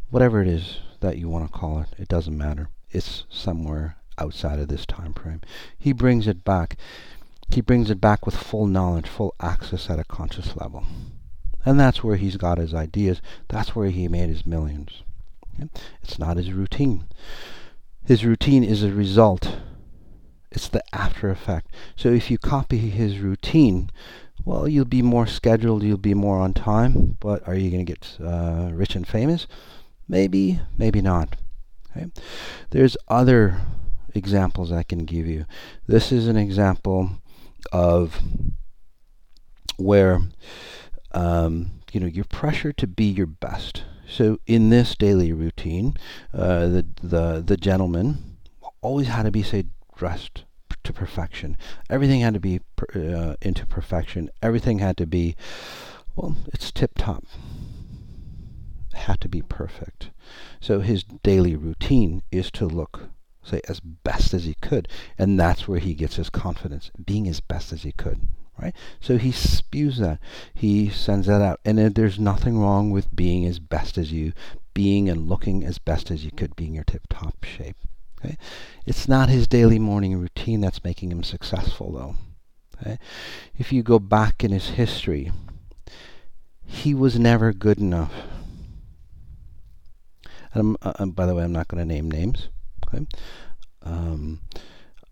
whatever 0.10 0.42
it 0.42 0.48
is 0.48 0.80
that 1.02 1.20
you 1.20 1.30
want 1.30 1.46
to 1.46 1.56
call 1.56 1.82
it, 1.82 1.90
it 2.00 2.08
doesn't 2.08 2.36
matter. 2.36 2.68
It's 2.90 3.26
somewhere 3.30 3.98
outside 4.18 4.58
of 4.58 4.70
this 4.70 4.88
time 4.88 5.14
frame. 5.14 5.42
He 5.78 5.94
brings 5.94 6.26
it 6.26 6.44
back. 6.44 6.78
He 7.52 7.62
brings 7.62 7.92
it 7.92 8.02
back 8.02 8.26
with 8.26 8.36
full 8.36 8.66
knowledge, 8.66 9.08
full 9.08 9.36
access 9.40 9.88
at 9.88 10.00
a 10.00 10.04
conscious 10.04 10.58
level. 10.58 10.84
And 11.64 11.80
that's 11.80 12.04
where 12.04 12.16
he's 12.16 12.38
got 12.38 12.58
his 12.58 12.74
ideas. 12.74 13.22
That's 13.50 13.76
where 13.76 13.92
he 13.92 14.08
made 14.08 14.30
his 14.30 14.48
millions. 14.48 15.04
It's 16.02 16.18
not 16.18 16.38
his 16.38 16.52
routine. 16.52 17.06
His 18.04 18.26
routine 18.26 18.64
is 18.64 18.82
a 18.82 18.92
result. 18.92 19.58
It's 20.54 20.68
the 20.68 20.84
after 20.94 21.30
effect. 21.30 21.72
So 21.96 22.10
if 22.10 22.30
you 22.30 22.38
copy 22.38 22.78
his 22.78 23.18
routine, 23.18 23.90
well, 24.46 24.68
you'll 24.68 24.86
be 24.86 25.02
more 25.02 25.26
scheduled, 25.26 25.84
you'll 25.84 25.98
be 25.98 26.14
more 26.14 26.40
on 26.40 26.54
time, 26.54 27.18
but 27.20 27.46
are 27.48 27.56
you 27.56 27.72
going 27.72 27.86
to 27.86 27.92
get 27.92 28.18
uh, 28.24 28.70
rich 28.72 28.96
and 28.96 29.08
famous? 29.08 29.48
Maybe, 30.08 30.60
maybe 30.78 31.02
not. 31.02 31.36
Okay? 31.92 32.12
There's 32.70 32.96
other 33.08 33.62
examples 34.14 34.72
I 34.72 34.84
can 34.84 35.00
give 35.00 35.26
you. 35.26 35.46
This 35.88 36.12
is 36.12 36.28
an 36.28 36.38
example 36.38 37.10
of 37.72 38.22
where 39.78 40.22
um, 41.14 41.72
you 41.92 42.00
know 42.00 42.08
you're 42.08 42.26
pressured 42.26 42.78
to 42.78 42.88
be 42.88 43.06
your 43.06 43.26
best. 43.26 43.84
So 44.08 44.40
in 44.46 44.70
this 44.70 44.96
daily 44.96 45.34
routine, 45.34 45.98
uh, 46.34 46.68
the 46.68 46.86
the 47.02 47.44
the 47.46 47.58
gentleman 47.58 48.38
always 48.82 49.08
had 49.08 49.24
to 49.24 49.32
be 49.32 49.42
say 49.42 49.66
dressed 49.96 50.44
to 50.84 50.94
perfection. 50.94 51.58
Everything 51.90 52.22
had 52.22 52.34
to 52.34 52.40
be 52.40 52.62
uh, 52.96 53.36
into 53.42 53.66
perfection. 53.66 54.30
Everything 54.42 54.80
had 54.80 54.98
to 54.98 55.06
be 55.06 55.36
well, 56.16 56.36
it's 56.54 56.72
tip 56.72 56.92
top. 56.98 57.26
Had 58.94 59.22
to 59.22 59.30
be 59.30 59.42
perfect. 59.42 60.12
So 60.62 60.82
his 60.82 61.04
daily 61.04 61.56
routine 61.56 62.22
is 62.32 62.52
to 62.52 62.66
look 62.68 63.10
say 63.44 63.62
as 63.68 63.80
best 63.82 64.34
as 64.34 64.46
he 64.46 64.56
could, 64.62 64.88
and 65.18 65.38
that's 65.40 65.68
where 65.68 65.80
he 65.80 65.94
gets 65.94 66.16
his 66.16 66.30
confidence, 66.30 66.92
being 67.04 67.28
as 67.28 67.42
best 67.42 67.74
as 67.74 67.84
he 67.84 67.92
could 67.92 68.28
right? 68.62 68.76
So 69.00 69.18
he 69.18 69.32
spews 69.32 69.98
that. 69.98 70.20
He 70.54 70.90
sends 70.90 71.28
that 71.28 71.42
out. 71.42 71.60
And 71.66 71.78
there's 71.78 72.20
nothing 72.20 72.60
wrong 72.60 72.92
with 72.92 73.16
being 73.16 73.46
as 73.46 73.60
best 73.60 73.98
as 73.98 74.12
you, 74.12 74.34
being 74.74 75.10
and 75.10 75.28
looking 75.28 75.64
as 75.64 75.78
best 75.78 76.12
as 76.12 76.24
you 76.24 76.32
could, 76.32 76.56
being 76.56 76.76
your 76.76 76.84
tip 76.84 77.04
top 77.10 77.44
shape. 77.44 77.78
Okay? 78.24 78.38
It's 78.86 79.08
not 79.08 79.30
his 79.30 79.48
daily 79.48 79.80
morning 79.80 80.16
routine 80.16 80.62
that's 80.62 80.84
making 80.84 81.12
him 81.12 81.24
successful, 81.24 81.92
though. 81.92 82.16
Okay? 82.82 83.00
If 83.58 83.72
you 83.72 83.84
go 83.84 84.00
back 84.00 84.44
in 84.44 84.52
his 84.52 84.70
history, 84.70 85.32
he 86.66 86.94
was 86.94 87.20
never 87.20 87.54
good 87.54 87.80
enough. 87.80 88.14
And 90.54 90.78
uh, 90.82 91.06
by 91.08 91.26
the 91.26 91.36
way, 91.36 91.44
I'm 91.44 91.52
not 91.52 91.68
going 91.68 91.88
to 91.88 91.94
name 91.94 92.10
names. 92.10 92.50
Okay? 92.88 93.06
Um, 93.82 94.42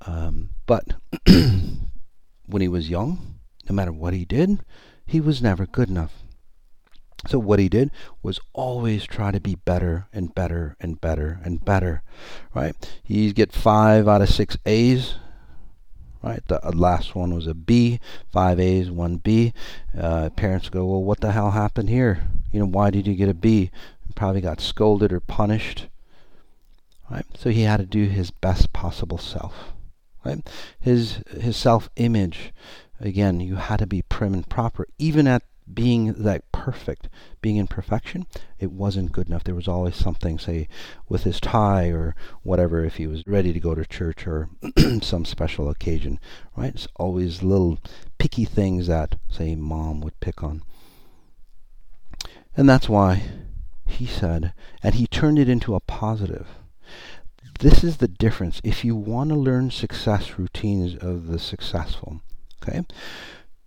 um, 0.06 0.50
but 0.66 0.94
when 1.26 2.62
he 2.62 2.68
was 2.68 2.90
young, 2.90 3.40
no 3.70 3.76
matter 3.76 3.92
what 3.92 4.14
he 4.14 4.26
did, 4.26 4.64
he 5.06 5.20
was 5.20 5.42
never 5.42 5.66
good 5.66 5.90
enough. 5.90 6.21
So 7.28 7.38
what 7.40 7.60
he 7.60 7.70
did 7.70 7.92
was 8.24 8.40
always 8.54 9.06
try 9.06 9.32
to 9.32 9.40
be 9.40 9.56
better 9.56 10.08
and 10.12 10.34
better 10.34 10.76
and 10.80 11.00
better 11.00 11.40
and 11.44 11.64
better, 11.64 12.04
right? 12.54 12.76
He'd 13.04 13.36
get 13.36 13.52
five 13.52 14.08
out 14.08 14.22
of 14.22 14.30
six 14.30 14.58
A's, 14.66 15.16
right? 16.24 16.42
The 16.48 16.66
uh, 16.66 16.72
last 16.72 17.16
one 17.16 17.34
was 17.34 17.48
a 17.48 17.54
B, 17.54 18.00
five 18.32 18.60
A's, 18.60 18.90
one 18.90 19.18
B. 19.18 19.54
Uh, 19.98 20.30
parents 20.32 20.70
go, 20.70 20.86
well, 20.86 21.04
what 21.04 21.22
the 21.22 21.32
hell 21.32 21.52
happened 21.52 21.90
here? 21.90 22.24
You 22.52 22.60
know, 22.62 22.68
why 22.68 22.90
did 22.90 23.06
you 23.06 23.14
get 23.14 23.30
a 23.30 23.36
B? 23.36 23.72
Probably 24.16 24.42
got 24.42 24.60
scolded 24.60 25.14
or 25.14 25.20
punished, 25.20 25.88
right? 27.10 27.26
So 27.38 27.50
he 27.50 27.62
had 27.62 27.78
to 27.78 27.86
do 27.86 28.06
his 28.06 28.32
best 28.32 28.74
possible 28.74 29.18
self 29.18 29.74
right? 30.24 30.48
His 30.80 31.20
his 31.40 31.58
self-image, 31.58 32.54
again, 33.00 33.40
you 33.40 33.56
had 33.56 33.80
to 33.80 33.88
be 33.88 34.02
prim 34.04 34.34
and 34.34 34.48
proper, 34.48 34.88
even 34.98 35.28
at 35.28 35.44
being 35.74 36.14
that 36.14 36.52
perfect, 36.52 37.10
being 37.42 37.58
in 37.58 37.68
perfection, 37.68 38.26
it 38.60 38.72
wasn't 38.72 39.12
good 39.12 39.28
enough. 39.28 39.44
There 39.44 39.56
was 39.56 39.68
always 39.68 39.96
something, 39.96 40.40
say, 40.40 40.68
with 41.10 41.24
his 41.24 41.40
tie 41.40 41.88
or 41.88 42.16
whatever, 42.44 42.84
if 42.84 42.96
he 42.96 43.08
was 43.08 43.26
ready 43.26 43.54
to 43.54 43.60
go 43.60 43.76
to 43.76 43.86
church 43.86 44.28
or 44.28 44.50
some 45.02 45.26
special 45.26 45.70
occasion, 45.70 46.20
right? 46.56 46.74
It's 46.74 46.88
always 46.96 47.44
little 47.44 47.80
picky 48.18 48.46
things 48.46 48.88
that, 48.88 49.16
say, 49.30 49.56
mom 49.56 50.02
would 50.02 50.20
pick 50.20 50.44
on. 50.44 50.64
And 52.56 52.68
that's 52.68 52.90
why 52.90 53.24
he 53.88 54.06
said, 54.06 54.54
and 54.84 54.96
he 54.96 55.08
turned 55.08 55.40
it 55.40 55.50
into 55.50 55.76
a 55.76 55.80
positive. 55.80 56.48
This 57.60 57.84
is 57.84 57.98
the 57.98 58.08
difference. 58.08 58.60
If 58.64 58.84
you 58.84 58.96
want 58.96 59.30
to 59.30 59.36
learn 59.36 59.70
success 59.70 60.40
routines 60.40 60.96
of 60.96 61.28
the 61.28 61.40
successful, 61.40 62.22
okay, 62.62 62.84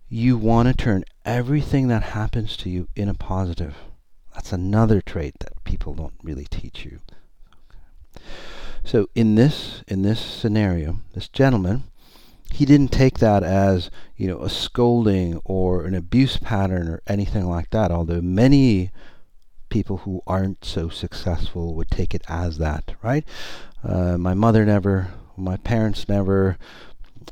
you 0.09 0.37
want 0.37 0.67
to 0.67 0.73
turn 0.73 1.03
everything 1.23 1.87
that 1.87 2.03
happens 2.03 2.55
to 2.57 2.69
you 2.69 2.87
in 2.95 3.09
a 3.09 3.13
positive. 3.13 3.75
That's 4.33 4.53
another 4.53 5.01
trait 5.01 5.35
that 5.39 5.63
people 5.63 5.93
don't 5.93 6.13
really 6.21 6.45
teach 6.45 6.85
you. 6.85 6.99
So 8.83 9.09
in 9.15 9.35
this 9.35 9.83
in 9.87 10.03
this 10.03 10.19
scenario, 10.19 10.97
this 11.13 11.27
gentleman, 11.27 11.83
he 12.51 12.65
didn't 12.65 12.91
take 12.91 13.19
that 13.19 13.43
as 13.43 13.89
you 14.15 14.27
know 14.27 14.39
a 14.41 14.49
scolding 14.49 15.41
or 15.43 15.85
an 15.85 15.95
abuse 15.95 16.37
pattern 16.37 16.87
or 16.87 17.01
anything 17.07 17.49
like 17.49 17.71
that. 17.71 17.91
Although 17.91 18.21
many 18.21 18.91
people 19.69 19.97
who 19.97 20.21
aren't 20.27 20.63
so 20.63 20.87
successful 20.89 21.73
would 21.73 21.89
take 21.89 22.13
it 22.13 22.21
as 22.29 22.59
that, 22.59 22.93
right? 23.01 23.25
Uh, 23.83 24.17
my 24.17 24.33
mother 24.33 24.65
never, 24.65 25.09
my 25.35 25.57
parents 25.57 26.07
never, 26.07 26.57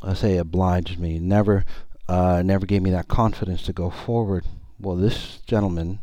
I 0.02 0.14
say, 0.14 0.38
obliged 0.38 1.00
me, 1.00 1.20
never, 1.20 1.64
uh, 2.08 2.42
never 2.44 2.66
gave 2.66 2.82
me 2.82 2.92
that 2.92 3.08
confidence 3.08 3.64
to 3.64 3.74
go 3.74 3.90
forward. 3.90 4.46
Well, 4.80 4.96
this 4.96 5.40
gentleman, 5.48 6.00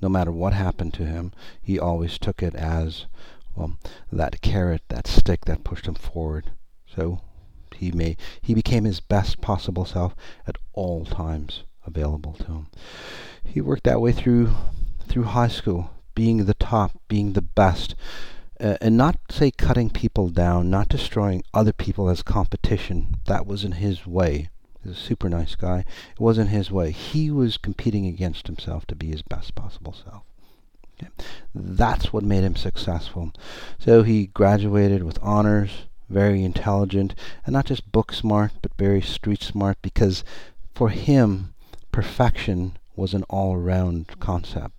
no 0.00 0.08
matter 0.08 0.32
what 0.32 0.52
happened 0.52 0.94
to 0.94 1.06
him, 1.06 1.32
he 1.62 1.78
always 1.78 2.18
took 2.18 2.42
it 2.42 2.54
as, 2.54 3.06
well, 3.54 3.78
that 4.10 4.40
carrot, 4.40 4.82
that 4.88 5.06
stick 5.06 5.44
that 5.44 5.64
pushed 5.64 5.86
him 5.86 5.94
forward. 5.94 6.50
So 6.86 7.20
he 7.74 7.92
made, 7.92 8.18
he 8.40 8.54
became 8.54 8.84
his 8.84 9.00
best 9.00 9.40
possible 9.40 9.84
self 9.84 10.14
at 10.46 10.56
all 10.72 11.04
times 11.04 11.64
available 11.86 12.32
to 12.34 12.44
him. 12.44 12.66
He 13.44 13.60
worked 13.60 13.84
that 13.84 14.00
way 14.00 14.12
through, 14.12 14.50
through 15.06 15.24
high 15.24 15.48
school, 15.48 15.90
being 16.14 16.44
the 16.44 16.54
top, 16.54 16.92
being 17.08 17.32
the 17.32 17.42
best, 17.42 17.94
uh, 18.60 18.76
and 18.80 18.96
not 18.96 19.16
say 19.30 19.50
cutting 19.50 19.90
people 19.90 20.28
down, 20.28 20.70
not 20.70 20.88
destroying 20.88 21.42
other 21.52 21.72
people 21.72 22.08
as 22.08 22.22
competition. 22.22 23.16
That 23.26 23.46
wasn't 23.46 23.74
his 23.74 24.06
way. 24.06 24.48
A 24.86 24.94
super 24.94 25.28
nice 25.28 25.54
guy. 25.54 25.80
It 26.12 26.20
wasn't 26.20 26.50
his 26.50 26.70
way. 26.70 26.90
He 26.90 27.30
was 27.30 27.56
competing 27.56 28.06
against 28.06 28.46
himself 28.46 28.86
to 28.86 28.94
be 28.94 29.06
his 29.08 29.22
best 29.22 29.54
possible 29.54 29.92
self. 29.92 30.22
Okay. 31.00 31.10
That's 31.54 32.12
what 32.12 32.22
made 32.22 32.44
him 32.44 32.54
successful. 32.54 33.32
So 33.78 34.02
he 34.02 34.26
graduated 34.26 35.02
with 35.02 35.18
honors, 35.22 35.86
very 36.08 36.44
intelligent, 36.44 37.14
and 37.44 37.52
not 37.52 37.66
just 37.66 37.90
book 37.90 38.12
smart, 38.12 38.52
but 38.62 38.76
very 38.78 39.00
street 39.00 39.42
smart 39.42 39.78
because 39.82 40.22
for 40.74 40.90
him, 40.90 41.54
perfection 41.90 42.76
was 42.94 43.14
an 43.14 43.24
all-around 43.24 44.20
concept. 44.20 44.74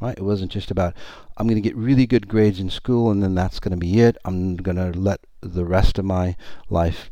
right? 0.00 0.16
It 0.16 0.24
wasn't 0.24 0.52
just 0.52 0.70
about 0.70 0.94
I'm 1.36 1.46
going 1.46 1.60
to 1.60 1.68
get 1.68 1.76
really 1.76 2.06
good 2.06 2.28
grades 2.28 2.60
in 2.60 2.70
school 2.70 3.10
and 3.10 3.22
then 3.22 3.34
that's 3.34 3.60
going 3.60 3.72
to 3.72 3.78
be 3.78 4.00
it. 4.00 4.16
I'm 4.24 4.56
going 4.56 4.76
to 4.76 4.98
let 4.98 5.20
the 5.40 5.64
rest 5.64 5.98
of 5.98 6.04
my 6.04 6.36
life, 6.68 7.10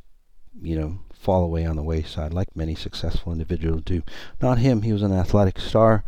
you 0.61 0.79
know, 0.79 0.99
fall 1.27 1.43
away 1.43 1.67
on 1.67 1.75
the 1.75 1.83
wayside, 1.83 2.33
like 2.33 2.55
many 2.55 2.77
successful 2.77 3.33
individuals 3.33 3.83
do. 3.85 4.01
Not 4.41 4.59
him. 4.59 4.83
He 4.83 4.93
was 4.93 5.03
an 5.03 5.13
athletic 5.13 5.59
star, 5.59 6.05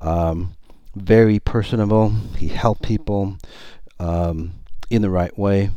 um, 0.00 0.54
very 0.94 1.40
personable. 1.40 2.10
He 2.38 2.46
helped 2.46 2.82
people 2.82 3.38
um, 3.98 4.52
in 4.88 5.02
the 5.02 5.10
right 5.10 5.36
way 5.36 5.70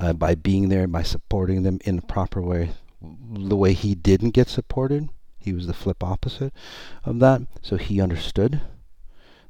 uh, 0.00 0.12
by 0.12 0.34
being 0.34 0.70
there, 0.70 0.88
by 0.88 1.04
supporting 1.04 1.62
them 1.62 1.78
in 1.84 1.94
the 1.94 2.02
proper 2.02 2.42
way. 2.42 2.70
The 3.00 3.54
way 3.54 3.74
he 3.74 3.94
didn't 3.94 4.30
get 4.30 4.48
supported, 4.48 5.08
he 5.38 5.52
was 5.52 5.68
the 5.68 5.72
flip 5.72 6.02
opposite 6.02 6.52
of 7.04 7.20
that. 7.20 7.42
So 7.62 7.76
he 7.76 8.00
understood 8.00 8.60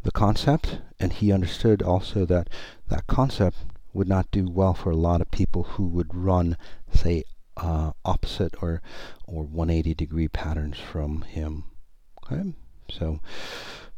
the 0.02 0.12
concept, 0.12 0.80
and 1.00 1.14
he 1.14 1.32
understood 1.32 1.80
also 1.82 2.26
that 2.26 2.50
that 2.88 3.06
concept 3.06 3.56
would 3.94 4.06
not 4.06 4.30
do 4.30 4.50
well 4.50 4.74
for 4.74 4.90
a 4.90 4.96
lot 5.08 5.22
of 5.22 5.30
people 5.30 5.62
who 5.62 5.86
would 5.86 6.14
run, 6.14 6.58
say, 6.92 7.24
uh, 7.56 7.92
opposite 8.04 8.54
or 8.62 8.82
or 9.26 9.44
180 9.44 9.94
degree 9.94 10.28
patterns 10.28 10.78
from 10.78 11.22
him. 11.22 11.64
Okay, 12.24 12.54
so 12.90 13.20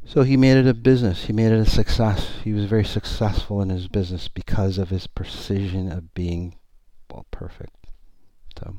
so 0.05 0.23
he 0.23 0.37
made 0.37 0.57
it 0.57 0.67
a 0.67 0.75
business. 0.75 1.25
He 1.25 1.33
made 1.33 1.53
it 1.53 1.61
a 1.61 1.71
success. 1.71 2.31
He 2.45 2.53
was 2.53 2.65
very 2.65 2.85
successful 2.85 3.61
in 3.61 3.69
his 3.71 3.89
business 3.89 4.29
because 4.29 4.79
of 4.79 4.91
his 4.91 5.07
precision 5.07 5.91
of 5.91 6.15
being 6.15 6.57
well 7.11 7.27
perfect. 7.31 7.75
So. 8.59 8.77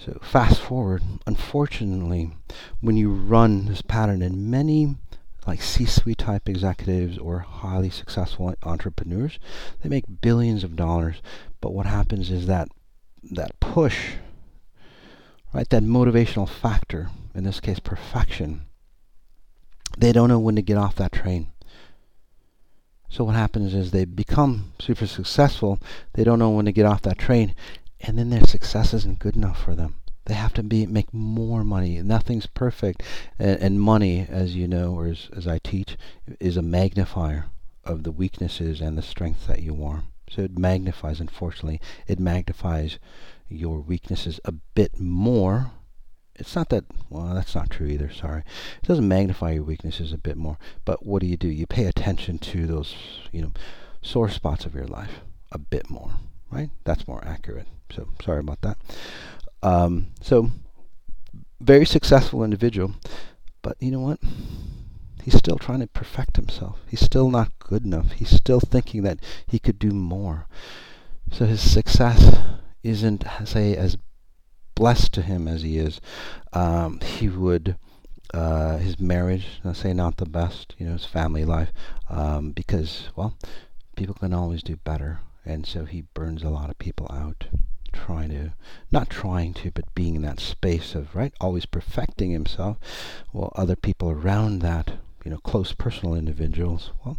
So 0.00 0.16
fast 0.22 0.60
forward, 0.60 1.02
unfortunately, 1.26 2.30
when 2.80 2.96
you 2.96 3.10
run 3.10 3.66
this 3.66 3.82
pattern 3.82 4.22
in 4.22 4.48
many 4.48 4.94
like 5.48 5.62
C-suite 5.62 6.18
type 6.18 6.46
executives 6.46 7.16
or 7.16 7.38
highly 7.38 7.88
successful 7.88 8.54
entrepreneurs. 8.64 9.38
They 9.82 9.88
make 9.88 10.20
billions 10.20 10.62
of 10.62 10.76
dollars, 10.76 11.22
but 11.62 11.72
what 11.72 11.86
happens 11.86 12.30
is 12.30 12.46
that 12.46 12.68
that 13.22 13.58
push, 13.60 14.14
right, 15.52 15.68
that 15.68 15.82
motivational 15.82 16.48
factor, 16.48 17.10
in 17.34 17.44
this 17.44 17.60
case 17.60 17.78
perfection, 17.78 18.62
they 19.96 20.12
don't 20.12 20.28
know 20.28 20.38
when 20.38 20.56
to 20.56 20.62
get 20.62 20.76
off 20.76 20.96
that 20.96 21.12
train. 21.12 21.48
So 23.08 23.24
what 23.24 23.34
happens 23.34 23.74
is 23.74 23.90
they 23.90 24.04
become 24.04 24.72
super 24.78 25.06
successful, 25.06 25.80
they 26.12 26.24
don't 26.24 26.38
know 26.38 26.50
when 26.50 26.66
to 26.66 26.72
get 26.72 26.86
off 26.86 27.02
that 27.02 27.18
train, 27.18 27.54
and 28.00 28.18
then 28.18 28.30
their 28.30 28.44
success 28.44 28.92
isn't 28.92 29.18
good 29.18 29.34
enough 29.34 29.62
for 29.62 29.74
them. 29.74 29.96
They 30.26 30.34
have 30.34 30.52
to 30.54 30.62
be 30.62 30.84
make 30.84 31.14
more 31.14 31.64
money. 31.64 32.02
Nothing's 32.02 32.46
perfect, 32.46 33.02
and, 33.38 33.58
and 33.60 33.80
money, 33.80 34.26
as 34.28 34.54
you 34.54 34.68
know, 34.68 34.94
or 34.94 35.06
as, 35.06 35.30
as 35.34 35.48
I 35.48 35.58
teach, 35.58 35.96
is 36.38 36.58
a 36.58 36.62
magnifier 36.62 37.46
of 37.82 38.02
the 38.02 38.12
weaknesses 38.12 38.82
and 38.82 38.98
the 38.98 39.02
strengths 39.02 39.46
that 39.46 39.62
you 39.62 39.82
are. 39.82 40.02
So 40.30 40.42
it 40.42 40.58
magnifies, 40.58 41.20
unfortunately, 41.20 41.80
it 42.06 42.18
magnifies 42.18 42.98
your 43.48 43.80
weaknesses 43.80 44.40
a 44.44 44.52
bit 44.52 44.98
more. 44.98 45.72
It's 46.36 46.54
not 46.54 46.68
that, 46.68 46.84
well, 47.10 47.34
that's 47.34 47.54
not 47.54 47.70
true 47.70 47.86
either, 47.86 48.10
sorry. 48.10 48.44
It 48.82 48.86
doesn't 48.86 49.08
magnify 49.08 49.52
your 49.52 49.64
weaknesses 49.64 50.12
a 50.12 50.18
bit 50.18 50.36
more. 50.36 50.58
But 50.84 51.04
what 51.04 51.20
do 51.20 51.26
you 51.26 51.36
do? 51.36 51.48
You 51.48 51.66
pay 51.66 51.86
attention 51.86 52.38
to 52.38 52.66
those, 52.66 52.94
you 53.32 53.42
know, 53.42 53.52
sore 54.02 54.28
spots 54.28 54.64
of 54.64 54.74
your 54.74 54.86
life 54.86 55.20
a 55.50 55.58
bit 55.58 55.90
more, 55.90 56.12
right? 56.50 56.70
That's 56.84 57.08
more 57.08 57.24
accurate. 57.24 57.66
So 57.90 58.08
sorry 58.24 58.40
about 58.40 58.60
that. 58.62 58.76
Um, 59.62 60.08
so, 60.20 60.50
very 61.60 61.84
successful 61.84 62.44
individual, 62.44 62.94
but 63.62 63.76
you 63.80 63.90
know 63.90 64.00
what? 64.00 64.20
He's 65.28 65.36
still 65.36 65.58
trying 65.58 65.80
to 65.80 65.86
perfect 65.86 66.36
himself. 66.36 66.78
He's 66.88 67.04
still 67.04 67.30
not 67.30 67.52
good 67.58 67.84
enough. 67.84 68.12
He's 68.12 68.30
still 68.30 68.60
thinking 68.60 69.02
that 69.02 69.18
he 69.46 69.58
could 69.58 69.78
do 69.78 69.90
more. 69.90 70.46
So 71.30 71.44
his 71.44 71.60
success 71.60 72.38
isn't, 72.82 73.26
say, 73.44 73.76
as 73.76 73.98
blessed 74.74 75.12
to 75.12 75.20
him 75.20 75.46
as 75.46 75.60
he 75.60 75.76
is. 75.76 76.00
Um, 76.54 77.00
he 77.00 77.28
would, 77.28 77.76
uh, 78.32 78.78
his 78.78 78.98
marriage, 78.98 79.60
let's 79.64 79.80
say, 79.80 79.92
not 79.92 80.16
the 80.16 80.24
best. 80.24 80.74
You 80.78 80.86
know, 80.86 80.92
his 80.94 81.04
family 81.04 81.44
life, 81.44 81.74
um, 82.08 82.52
because 82.52 83.10
well, 83.14 83.36
people 83.96 84.14
can 84.14 84.32
always 84.32 84.62
do 84.62 84.76
better, 84.76 85.20
and 85.44 85.66
so 85.66 85.84
he 85.84 86.06
burns 86.14 86.42
a 86.42 86.48
lot 86.48 86.70
of 86.70 86.78
people 86.78 87.06
out 87.10 87.48
trying 87.92 88.30
to, 88.30 88.54
not 88.90 89.10
trying 89.10 89.52
to, 89.52 89.70
but 89.72 89.94
being 89.94 90.14
in 90.14 90.22
that 90.22 90.40
space 90.40 90.94
of, 90.94 91.14
right, 91.14 91.34
always 91.38 91.66
perfecting 91.66 92.30
himself, 92.30 92.78
while 93.30 93.52
other 93.56 93.76
people 93.76 94.08
around 94.10 94.60
that, 94.60 94.92
you 95.28 95.34
know, 95.34 95.40
close 95.40 95.74
personal 95.74 96.14
individuals, 96.14 96.90
well, 97.04 97.18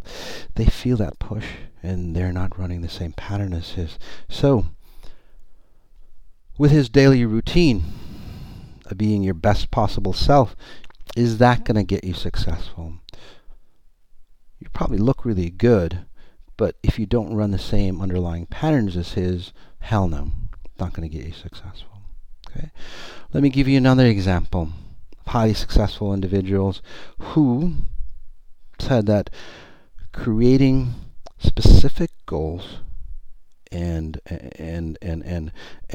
they 0.56 0.64
feel 0.64 0.96
that 0.96 1.20
push 1.20 1.46
and 1.80 2.16
they're 2.16 2.32
not 2.32 2.58
running 2.58 2.80
the 2.80 2.88
same 2.88 3.12
pattern 3.12 3.52
as 3.52 3.74
his. 3.74 4.00
So, 4.28 4.64
with 6.58 6.72
his 6.72 6.88
daily 6.88 7.24
routine 7.24 7.84
of 8.86 8.98
being 8.98 9.22
your 9.22 9.34
best 9.34 9.70
possible 9.70 10.12
self, 10.12 10.56
is 11.14 11.38
that 11.38 11.64
going 11.64 11.76
to 11.76 11.84
get 11.84 12.02
you 12.02 12.12
successful? 12.12 12.94
You 14.58 14.66
probably 14.72 14.98
look 14.98 15.24
really 15.24 15.48
good, 15.48 16.00
but 16.56 16.74
if 16.82 16.98
you 16.98 17.06
don't 17.06 17.36
run 17.36 17.52
the 17.52 17.60
same 17.60 18.02
underlying 18.02 18.46
patterns 18.46 18.96
as 18.96 19.12
his, 19.12 19.52
hell 19.78 20.08
no 20.08 20.32
not 20.80 20.94
going 20.94 21.08
to 21.08 21.16
get 21.16 21.24
you 21.24 21.32
successful. 21.32 22.00
Okay? 22.50 22.72
Let 23.32 23.44
me 23.44 23.50
give 23.50 23.68
you 23.68 23.76
another 23.76 24.06
example 24.06 24.70
of 25.20 25.26
highly 25.28 25.54
successful 25.54 26.12
individuals 26.12 26.82
who 27.18 27.74
said 28.80 29.06
that 29.06 29.30
creating 30.12 30.94
specific 31.38 32.10
goals 32.26 32.78
and 33.72 34.20
and 34.26 34.98
and 35.00 35.22
and 35.24 35.52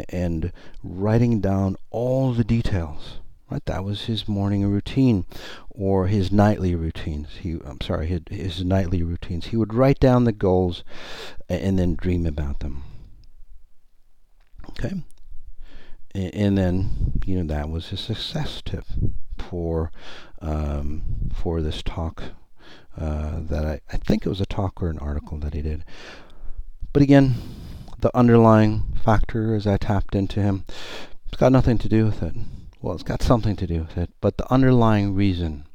and 0.09 0.51
writing 0.83 1.41
down 1.41 1.75
all 1.89 2.33
the 2.33 2.43
details 2.43 3.19
right? 3.49 3.65
That 3.65 3.83
was 3.83 4.05
his 4.05 4.27
morning 4.27 4.65
routine 4.65 5.25
or 5.69 6.07
his 6.07 6.31
nightly 6.31 6.75
routines. 6.75 7.37
He 7.41 7.59
i'm 7.65 7.81
sorry 7.81 8.21
his, 8.29 8.63
nightly 8.63 9.03
routines. 9.03 9.47
He 9.47 9.57
would 9.57 9.73
write 9.73 9.99
down 9.99 10.23
the 10.23 10.31
goals 10.31 10.83
and 11.49 11.77
then 11.77 11.95
dream 11.95 12.25
about 12.25 12.59
them. 12.59 12.83
Okay. 14.71 15.03
And 16.13 16.57
then, 16.57 17.19
you 17.25 17.37
know, 17.37 17.53
that 17.53 17.69
was 17.69 17.91
a 17.91 17.97
success 17.97 18.61
tip 18.63 18.85
for 19.37 19.91
um, 20.41 21.03
for 21.33 21.61
this 21.61 21.83
talk 21.83 22.23
uh, 22.97 23.39
that 23.41 23.65
I, 23.65 23.81
I 23.91 23.97
think 23.97 24.25
it 24.25 24.29
was 24.29 24.41
a 24.41 24.45
talk 24.45 24.81
or 24.81 24.89
an 24.89 24.99
article 24.99 25.37
that 25.39 25.53
he 25.53 25.61
did. 25.61 25.83
But 26.93 27.01
again, 27.01 27.35
the 27.99 28.15
underlying 28.15 28.93
factor 29.03 29.55
as 29.55 29.67
I 29.67 29.77
tapped 29.77 30.15
into 30.15 30.41
him, 30.41 30.65
it's 31.27 31.37
got 31.37 31.51
nothing 31.51 31.77
to 31.79 31.89
do 31.89 32.05
with 32.05 32.23
it. 32.23 32.35
Well, 32.81 32.93
it's 32.93 33.03
got 33.03 33.21
something 33.21 33.55
to 33.57 33.67
do 33.67 33.81
with 33.81 33.97
it, 33.97 34.11
but 34.21 34.37
the 34.37 34.51
underlying 34.51 35.15
reason 35.15 35.65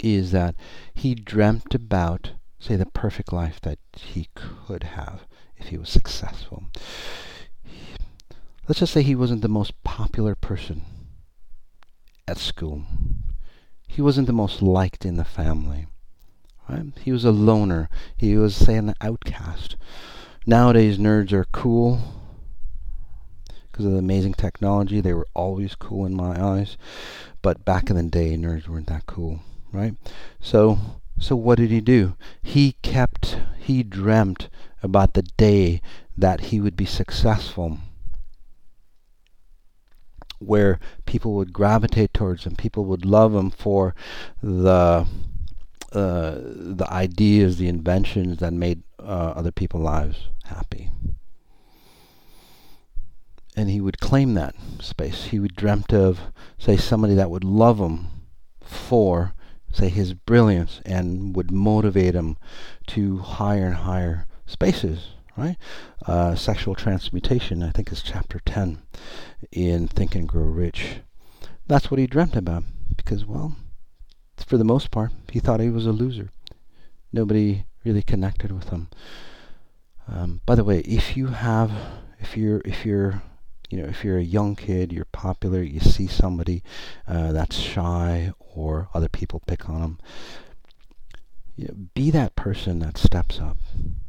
is 0.00 0.32
that 0.32 0.54
he 0.94 1.14
dreamt 1.14 1.74
about, 1.74 2.32
say, 2.58 2.76
the 2.76 2.86
perfect 2.86 3.32
life 3.32 3.60
that 3.62 3.78
he 3.96 4.28
could 4.34 4.82
have 4.82 5.26
if 5.56 5.68
he 5.68 5.78
was 5.78 5.88
successful 5.88 6.64
let's 8.68 8.80
just 8.80 8.92
say 8.92 9.02
he 9.02 9.14
wasn't 9.14 9.40
the 9.42 9.48
most 9.48 9.82
popular 9.82 10.34
person 10.34 10.82
at 12.28 12.36
school. 12.36 12.84
He 13.88 14.02
wasn't 14.02 14.28
the 14.28 14.32
most 14.32 14.62
liked 14.62 15.04
in 15.04 15.16
the 15.16 15.24
family. 15.24 15.86
Right? 16.68 16.92
He 17.02 17.10
was 17.10 17.24
a 17.24 17.32
loner. 17.32 17.88
He 18.16 18.36
was, 18.36 18.54
say, 18.54 18.76
an 18.76 18.94
outcast. 19.00 19.76
Nowadays, 20.46 20.98
nerds 20.98 21.32
are 21.32 21.46
cool 21.50 22.00
because 23.72 23.86
of 23.86 23.92
the 23.92 23.98
amazing 23.98 24.34
technology. 24.34 25.00
They 25.00 25.14
were 25.14 25.26
always 25.34 25.74
cool 25.74 26.06
in 26.06 26.14
my 26.14 26.40
eyes. 26.40 26.76
But 27.42 27.64
back 27.64 27.90
in 27.90 27.96
the 27.96 28.02
day, 28.04 28.36
nerds 28.36 28.68
weren't 28.68 28.86
that 28.86 29.06
cool, 29.06 29.40
right? 29.72 29.94
So, 30.40 30.78
so 31.18 31.34
what 31.34 31.58
did 31.58 31.70
he 31.70 31.80
do? 31.80 32.14
He 32.42 32.76
kept, 32.82 33.38
he 33.58 33.82
dreamt 33.82 34.48
about 34.82 35.14
the 35.14 35.22
day 35.22 35.80
that 36.16 36.40
he 36.40 36.60
would 36.60 36.76
be 36.76 36.86
successful 36.86 37.78
where 40.38 40.78
people 41.06 41.34
would 41.34 41.52
gravitate 41.52 42.14
towards 42.14 42.44
him. 42.44 42.56
People 42.56 42.84
would 42.84 43.04
love 43.04 43.34
him 43.34 43.50
for 43.50 43.94
the 44.42 45.06
uh, 45.92 46.36
the 46.42 46.86
ideas, 46.90 47.56
the 47.56 47.68
inventions 47.68 48.38
that 48.38 48.52
made 48.52 48.82
uh, 48.98 49.32
other 49.34 49.50
people's 49.50 49.84
lives 49.84 50.28
happy. 50.44 50.90
And 53.56 53.70
he 53.70 53.80
would 53.80 53.98
claim 53.98 54.34
that 54.34 54.54
space. 54.80 55.24
He 55.24 55.38
would 55.38 55.56
dreamt 55.56 55.92
of, 55.92 56.20
say, 56.58 56.76
somebody 56.76 57.14
that 57.14 57.30
would 57.30 57.42
love 57.42 57.78
him 57.78 58.08
for, 58.60 59.32
say, 59.72 59.88
his 59.88 60.12
brilliance 60.12 60.82
and 60.84 61.34
would 61.34 61.50
motivate 61.50 62.14
him 62.14 62.36
to 62.88 63.18
higher 63.18 63.64
and 63.64 63.76
higher 63.76 64.26
spaces 64.46 65.14
right? 65.38 65.56
Uh, 66.06 66.34
sexual 66.34 66.74
transmutation, 66.74 67.62
I 67.62 67.70
think, 67.70 67.92
is 67.92 68.02
chapter 68.02 68.40
10 68.44 68.82
in 69.52 69.88
Think 69.88 70.14
and 70.14 70.28
Grow 70.28 70.42
Rich. 70.42 70.96
That's 71.66 71.90
what 71.90 72.00
he 72.00 72.06
dreamt 72.06 72.36
about 72.36 72.64
because, 72.96 73.24
well, 73.24 73.56
for 74.36 74.56
the 74.56 74.64
most 74.64 74.90
part, 74.90 75.12
he 75.30 75.38
thought 75.38 75.60
he 75.60 75.70
was 75.70 75.86
a 75.86 75.92
loser. 75.92 76.30
Nobody 77.12 77.66
really 77.84 78.02
connected 78.02 78.50
with 78.50 78.70
him. 78.70 78.88
Um, 80.08 80.40
by 80.44 80.54
the 80.54 80.64
way, 80.64 80.80
if 80.80 81.16
you 81.16 81.28
have, 81.28 81.70
if 82.18 82.36
you're, 82.36 82.62
if 82.64 82.84
you're, 82.84 83.22
you 83.70 83.80
know, 83.80 83.88
if 83.88 84.02
you're 84.02 84.18
a 84.18 84.22
young 84.22 84.56
kid, 84.56 84.92
you're 84.92 85.04
popular, 85.06 85.62
you 85.62 85.80
see 85.80 86.06
somebody 86.06 86.62
uh, 87.06 87.32
that's 87.32 87.56
shy, 87.56 88.32
or 88.38 88.88
other 88.94 89.08
people 89.08 89.42
pick 89.46 89.68
on 89.68 89.82
them, 89.82 89.98
you 91.58 91.66
know, 91.66 91.74
be 91.92 92.10
that 92.12 92.36
person 92.36 92.78
that 92.78 92.96
steps 92.96 93.40
up. 93.40 93.56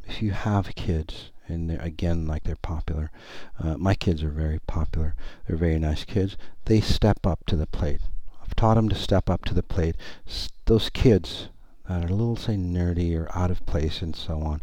If 0.06 0.22
you 0.22 0.30
have 0.30 0.74
kids, 0.76 1.32
and 1.48 1.72
again, 1.82 2.26
like 2.28 2.44
they're 2.44 2.54
popular, 2.54 3.10
uh, 3.58 3.76
my 3.76 3.94
kids 3.94 4.22
are 4.22 4.30
very 4.30 4.60
popular. 4.60 5.16
They're 5.46 5.56
very 5.56 5.80
nice 5.80 6.04
kids. 6.04 6.36
They 6.66 6.80
step 6.80 7.26
up 7.26 7.44
to 7.46 7.56
the 7.56 7.66
plate. 7.66 8.00
I've 8.40 8.54
taught 8.54 8.74
them 8.74 8.88
to 8.88 8.94
step 8.94 9.28
up 9.28 9.44
to 9.46 9.54
the 9.54 9.64
plate. 9.64 9.96
S- 10.28 10.48
those 10.66 10.90
kids 10.90 11.48
that 11.88 12.04
are 12.04 12.06
a 12.06 12.14
little, 12.14 12.36
say, 12.36 12.54
nerdy 12.54 13.18
or 13.18 13.28
out 13.36 13.50
of 13.50 13.66
place 13.66 14.00
and 14.00 14.14
so 14.14 14.40
on, 14.42 14.62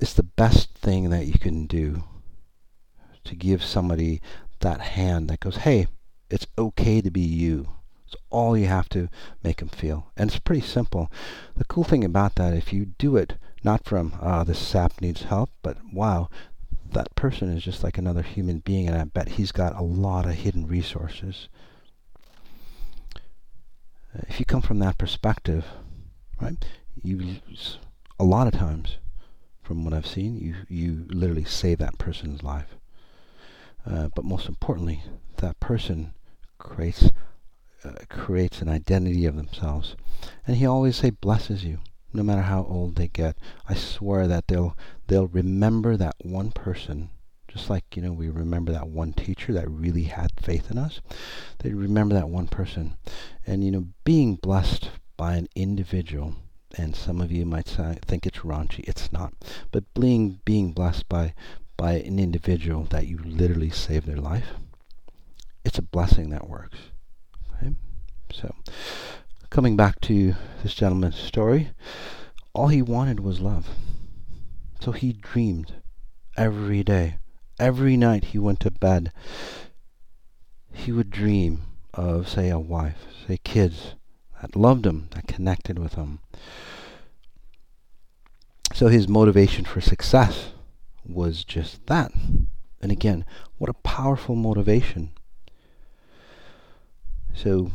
it's 0.00 0.14
the 0.14 0.22
best 0.22 0.74
thing 0.74 1.10
that 1.10 1.26
you 1.26 1.38
can 1.38 1.66
do 1.66 2.04
to 3.24 3.36
give 3.36 3.62
somebody 3.62 4.22
that 4.60 4.80
hand 4.80 5.28
that 5.28 5.40
goes, 5.40 5.56
hey, 5.56 5.86
it's 6.30 6.46
okay 6.56 7.02
to 7.02 7.10
be 7.10 7.20
you. 7.20 7.68
It's 8.10 8.20
all 8.28 8.56
you 8.56 8.66
have 8.66 8.88
to 8.88 9.08
make 9.44 9.58
them 9.58 9.68
feel. 9.68 10.10
And 10.16 10.30
it's 10.30 10.38
pretty 10.40 10.66
simple. 10.66 11.12
The 11.56 11.64
cool 11.64 11.84
thing 11.84 12.04
about 12.04 12.34
that, 12.36 12.54
if 12.54 12.72
you 12.72 12.86
do 12.86 13.16
it 13.16 13.36
not 13.62 13.84
from, 13.84 14.14
ah, 14.20 14.42
this 14.42 14.58
sap 14.58 15.00
needs 15.00 15.22
help, 15.22 15.50
but 15.62 15.76
wow, 15.92 16.28
that 16.92 17.14
person 17.14 17.50
is 17.50 17.62
just 17.62 17.84
like 17.84 17.98
another 17.98 18.22
human 18.22 18.58
being, 18.58 18.88
and 18.88 18.96
I 18.96 19.04
bet 19.04 19.28
he's 19.28 19.52
got 19.52 19.78
a 19.78 19.82
lot 19.82 20.26
of 20.26 20.32
hidden 20.32 20.66
resources. 20.66 21.48
If 24.26 24.40
you 24.40 24.46
come 24.46 24.62
from 24.62 24.80
that 24.80 24.98
perspective, 24.98 25.66
right, 26.40 26.64
you 27.00 27.36
a 28.18 28.24
lot 28.24 28.48
of 28.48 28.54
times 28.54 28.96
from 29.62 29.84
what 29.84 29.94
I've 29.94 30.06
seen, 30.06 30.36
you, 30.36 30.54
you 30.68 31.06
literally 31.10 31.44
save 31.44 31.78
that 31.78 31.98
person's 31.98 32.42
life. 32.42 32.74
Uh, 33.88 34.08
but 34.16 34.24
most 34.24 34.48
importantly, 34.48 35.04
that 35.36 35.60
person 35.60 36.12
creates 36.58 37.10
uh, 37.84 37.92
creates 38.08 38.60
an 38.60 38.68
identity 38.68 39.26
of 39.26 39.36
themselves, 39.36 39.96
and 40.46 40.56
he 40.56 40.66
always 40.66 40.96
say 40.96 41.10
blesses 41.10 41.64
you, 41.64 41.78
no 42.12 42.22
matter 42.22 42.42
how 42.42 42.64
old 42.64 42.96
they 42.96 43.08
get. 43.08 43.36
I 43.68 43.74
swear 43.74 44.26
that 44.26 44.48
they'll 44.48 44.76
they'll 45.06 45.28
remember 45.28 45.96
that 45.96 46.16
one 46.22 46.50
person, 46.50 47.10
just 47.48 47.70
like 47.70 47.84
you 47.96 48.02
know 48.02 48.12
we 48.12 48.28
remember 48.28 48.72
that 48.72 48.88
one 48.88 49.12
teacher 49.12 49.52
that 49.52 49.70
really 49.70 50.04
had 50.04 50.30
faith 50.40 50.70
in 50.70 50.78
us. 50.78 51.00
They 51.58 51.72
remember 51.72 52.14
that 52.14 52.28
one 52.28 52.48
person, 52.48 52.96
and 53.46 53.64
you 53.64 53.70
know 53.70 53.88
being 54.04 54.36
blessed 54.36 54.90
by 55.16 55.36
an 55.36 55.48
individual 55.54 56.34
and 56.76 56.94
some 56.94 57.20
of 57.20 57.32
you 57.32 57.44
might 57.44 57.68
say, 57.68 57.98
think 58.02 58.26
it's 58.26 58.38
raunchy. 58.38 58.88
It's 58.88 59.12
not. 59.12 59.34
But 59.72 59.92
being 59.94 60.40
being 60.44 60.72
blessed 60.72 61.08
by 61.08 61.34
by 61.76 61.94
an 61.94 62.18
individual 62.18 62.84
that 62.84 63.06
you 63.06 63.18
literally 63.18 63.70
saved 63.70 64.06
their 64.06 64.16
life, 64.16 64.54
it's 65.64 65.78
a 65.78 65.82
blessing 65.82 66.30
that 66.30 66.48
works. 66.48 66.78
So, 68.32 68.54
coming 69.50 69.76
back 69.76 70.00
to 70.02 70.34
this 70.62 70.74
gentleman's 70.74 71.16
story, 71.16 71.70
all 72.52 72.68
he 72.68 72.82
wanted 72.82 73.20
was 73.20 73.40
love. 73.40 73.68
So 74.80 74.92
he 74.92 75.12
dreamed 75.12 75.74
every 76.36 76.82
day. 76.82 77.18
Every 77.58 77.96
night 77.96 78.26
he 78.26 78.38
went 78.38 78.60
to 78.60 78.70
bed, 78.70 79.12
he 80.72 80.92
would 80.92 81.10
dream 81.10 81.62
of, 81.92 82.28
say, 82.28 82.48
a 82.48 82.58
wife, 82.58 83.06
say, 83.26 83.38
kids, 83.44 83.94
that 84.40 84.56
loved 84.56 84.86
him, 84.86 85.08
that 85.14 85.26
connected 85.26 85.78
with 85.78 85.94
him. 85.94 86.20
So 88.72 88.88
his 88.88 89.08
motivation 89.08 89.64
for 89.64 89.80
success 89.80 90.52
was 91.06 91.44
just 91.44 91.86
that. 91.86 92.12
And 92.80 92.90
again, 92.90 93.26
what 93.58 93.68
a 93.68 93.74
powerful 93.74 94.34
motivation. 94.34 95.10
So, 97.34 97.72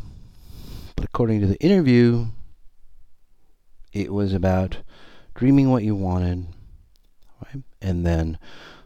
according 1.05 1.39
to 1.39 1.47
the 1.47 1.61
interview, 1.61 2.25
it 3.93 4.11
was 4.11 4.33
about 4.33 4.79
dreaming 5.35 5.69
what 5.69 5.83
you 5.83 5.95
wanted, 5.95 6.47
right? 7.45 7.63
And 7.81 8.05
then 8.05 8.37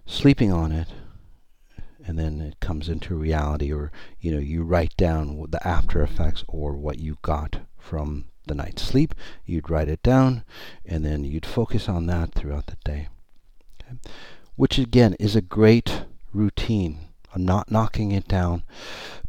sleeping 0.05 0.51
on 0.51 0.71
it, 0.71 0.89
and 2.05 2.19
then 2.19 2.41
it 2.41 2.59
comes 2.59 2.89
into 2.89 3.15
reality, 3.15 3.71
or 3.71 3.91
you 4.19 4.31
know, 4.31 4.39
you 4.39 4.63
write 4.63 4.95
down 4.97 5.45
the 5.49 5.65
after 5.65 6.03
effects 6.03 6.43
or 6.47 6.73
what 6.73 6.99
you 6.99 7.17
got 7.21 7.61
from 7.77 8.25
the 8.47 8.55
night's 8.55 8.83
sleep. 8.83 9.15
You'd 9.45 9.69
write 9.69 9.87
it 9.87 10.03
down, 10.03 10.43
and 10.85 11.05
then 11.05 11.23
you'd 11.23 11.45
focus 11.45 11.87
on 11.87 12.05
that 12.07 12.33
throughout 12.33 12.67
the 12.67 12.77
day. 12.83 13.07
Okay? 13.81 13.95
Which 14.55 14.77
again 14.77 15.15
is 15.19 15.35
a 15.35 15.41
great 15.41 16.03
routine. 16.33 17.08
I'm 17.33 17.45
not 17.45 17.71
knocking 17.71 18.11
it 18.11 18.27
down, 18.27 18.63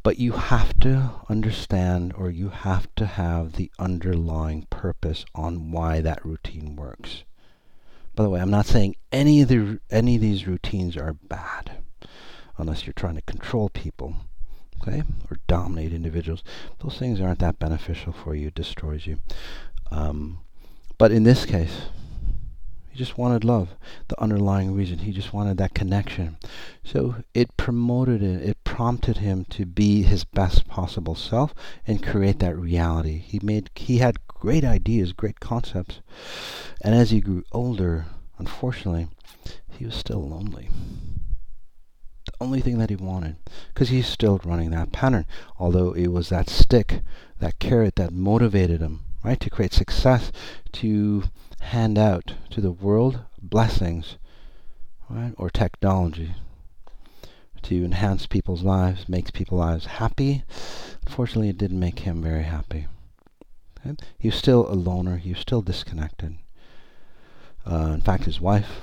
but 0.03 0.19
you 0.19 0.33
have 0.33 0.79
to 0.81 1.13
understand 1.29 2.15
or 2.17 2.31
you 2.31 2.49
have 2.49 2.89
to 2.97 3.07
have 3.07 3.55
the 3.55 3.71
underlying 3.79 4.67
purpose 4.71 5.25
on 5.35 5.71
why 5.71 6.01
that 6.01 6.25
routine 6.25 6.77
works. 6.77 7.25
By 8.15 8.25
the 8.25 8.31
way, 8.31 8.41
I'm 8.41 8.51
not 8.51 8.67
saying 8.67 8.97
any 9.13 9.43
of 9.43 9.49
the 9.49 9.81
any 9.91 10.17
of 10.17 10.21
these 10.21 10.47
routines 10.47 10.97
are 10.97 11.13
bad 11.13 11.73
unless 12.59 12.87
you're 12.87 12.93
trying 12.93 13.17
to 13.17 13.23
control 13.23 13.69
people 13.69 14.17
okay, 14.83 15.03
or 15.31 15.39
dominate 15.47 15.93
individuals. 15.93 16.43
Those 16.83 16.99
things 16.99 17.21
aren't 17.21 17.39
that 17.41 17.59
beneficial 17.59 18.13
for 18.13 18.35
you. 18.35 18.51
Destroys 18.51 19.07
you. 19.07 19.19
Um, 19.91 20.41
but 20.99 21.13
in 21.13 21.25
this 21.25 21.45
case, 21.45 21.83
just 23.01 23.17
wanted 23.17 23.45
love, 23.45 23.71
the 24.09 24.21
underlying 24.21 24.75
reason. 24.75 24.99
He 24.99 25.13
just 25.13 25.33
wanted 25.33 25.57
that 25.57 25.75
connection. 25.75 26.37
So 26.85 27.17
it 27.33 27.57
promoted 27.57 28.23
it, 28.23 28.43
it 28.43 28.63
prompted 28.63 29.17
him 29.19 29.47
to 29.57 29.65
be 29.65 30.03
his 30.03 30.25
best 30.25 30.69
possible 30.69 31.15
self 31.15 31.55
and 31.87 32.03
create 32.03 32.41
that 32.41 32.59
reality. 32.59 33.17
He 33.17 33.41
made 33.43 33.71
he 33.75 33.99
had 33.99 34.27
great 34.29 34.65
ideas, 34.65 35.15
great 35.15 35.41
concepts. 35.41 36.01
And 36.83 36.95
as 36.95 37.11
he 37.11 37.21
grew 37.23 37.43
older, 37.53 38.05
unfortunately, 38.39 39.09
he 39.79 39.87
was 39.87 39.95
still 39.95 40.29
lonely 40.29 40.69
The 42.27 42.33
only 42.39 42.61
thing 42.61 42.77
that 42.79 42.91
he 42.91 42.97
wanted 42.97 43.37
because 43.73 43.89
he's 43.89 44.07
still 44.07 44.41
running 44.45 44.71
that 44.73 44.93
pattern. 44.93 45.25
Although 45.59 45.93
it 45.93 46.09
was 46.09 46.29
that 46.29 46.51
stick, 46.51 47.01
that 47.39 47.59
carrot 47.59 47.97
that 47.97 48.13
motivated 48.13 48.83
him, 48.83 49.01
right, 49.25 49.41
to 49.41 49.49
create 49.49 49.73
success, 49.73 50.31
to 50.73 51.25
hand 51.61 51.97
out 51.97 52.35
to 52.51 52.61
the 52.61 52.73
world 52.73 53.21
blessings, 53.41 54.17
right, 55.09 55.33
or 55.39 55.49
technology 55.51 56.35
to 57.63 57.85
enhance 57.85 58.27
people's 58.27 58.63
lives, 58.63 59.09
makes 59.09 59.31
people's 59.31 59.61
lives 59.61 59.87
happy. 59.87 60.45
Unfortunately, 61.07 61.49
it 61.49 61.59
didn't 61.59 61.79
make 61.79 62.01
him 62.01 62.23
very 62.23 62.45
happy. 62.45 62.87
Okay? 63.79 63.97
He 64.19 64.29
was 64.29 64.35
still 64.35 64.71
a 64.71 64.75
loner. 64.75 65.19
He 65.19 65.31
was 65.31 65.39
still 65.39 65.63
disconnected. 65.63 66.37
Uh, 67.71 67.93
in 67.95 68.01
fact, 68.01 68.25
his 68.25 68.41
wife 68.41 68.81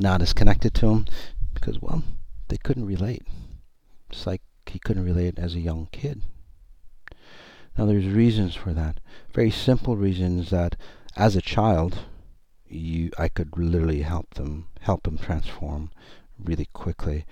not 0.00 0.22
as 0.22 0.32
connected 0.32 0.74
to 0.74 0.90
him 0.90 1.06
because, 1.54 1.80
well, 1.80 2.04
they 2.48 2.56
couldn't 2.58 2.86
relate. 2.86 3.22
It's 4.10 4.26
like 4.26 4.42
he 4.66 4.78
couldn't 4.78 5.04
relate 5.04 5.38
as 5.38 5.54
a 5.54 5.60
young 5.60 5.88
kid. 5.92 6.22
Now 7.76 7.86
there's 7.86 8.06
reasons 8.06 8.54
for 8.54 8.72
that. 8.72 9.00
Very 9.32 9.50
simple 9.50 9.96
reasons 9.96 10.50
that 10.50 10.76
as 11.18 11.36
a 11.36 11.42
child 11.42 11.98
you 12.68 13.10
I 13.18 13.28
could 13.28 13.58
literally 13.58 14.02
help 14.02 14.34
them 14.34 14.68
help 14.80 15.06
him 15.06 15.18
transform 15.18 15.90
really 16.38 16.68
quickly 16.72 17.26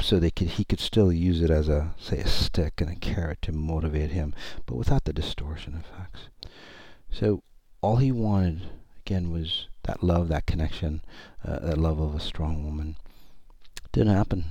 so 0.00 0.18
they 0.18 0.30
could 0.30 0.48
he 0.48 0.64
could 0.64 0.80
still 0.80 1.12
use 1.12 1.42
it 1.42 1.50
as 1.50 1.68
a 1.68 1.94
say 1.98 2.18
a 2.18 2.26
stick 2.26 2.80
and 2.80 2.90
a 2.90 2.94
carrot 2.94 3.42
to 3.42 3.52
motivate 3.52 4.10
him, 4.10 4.34
but 4.66 4.76
without 4.76 5.04
the 5.04 5.12
distortion 5.12 5.74
effects. 5.74 6.28
So 7.10 7.42
all 7.80 7.96
he 7.96 8.12
wanted 8.12 8.62
again 9.04 9.30
was 9.30 9.66
that 9.84 10.02
love, 10.02 10.28
that 10.28 10.46
connection, 10.46 11.02
uh, 11.44 11.58
that 11.60 11.78
love 11.78 11.98
of 11.98 12.14
a 12.14 12.20
strong 12.20 12.64
woman. 12.64 12.96
Didn't 13.92 14.14
happen. 14.14 14.44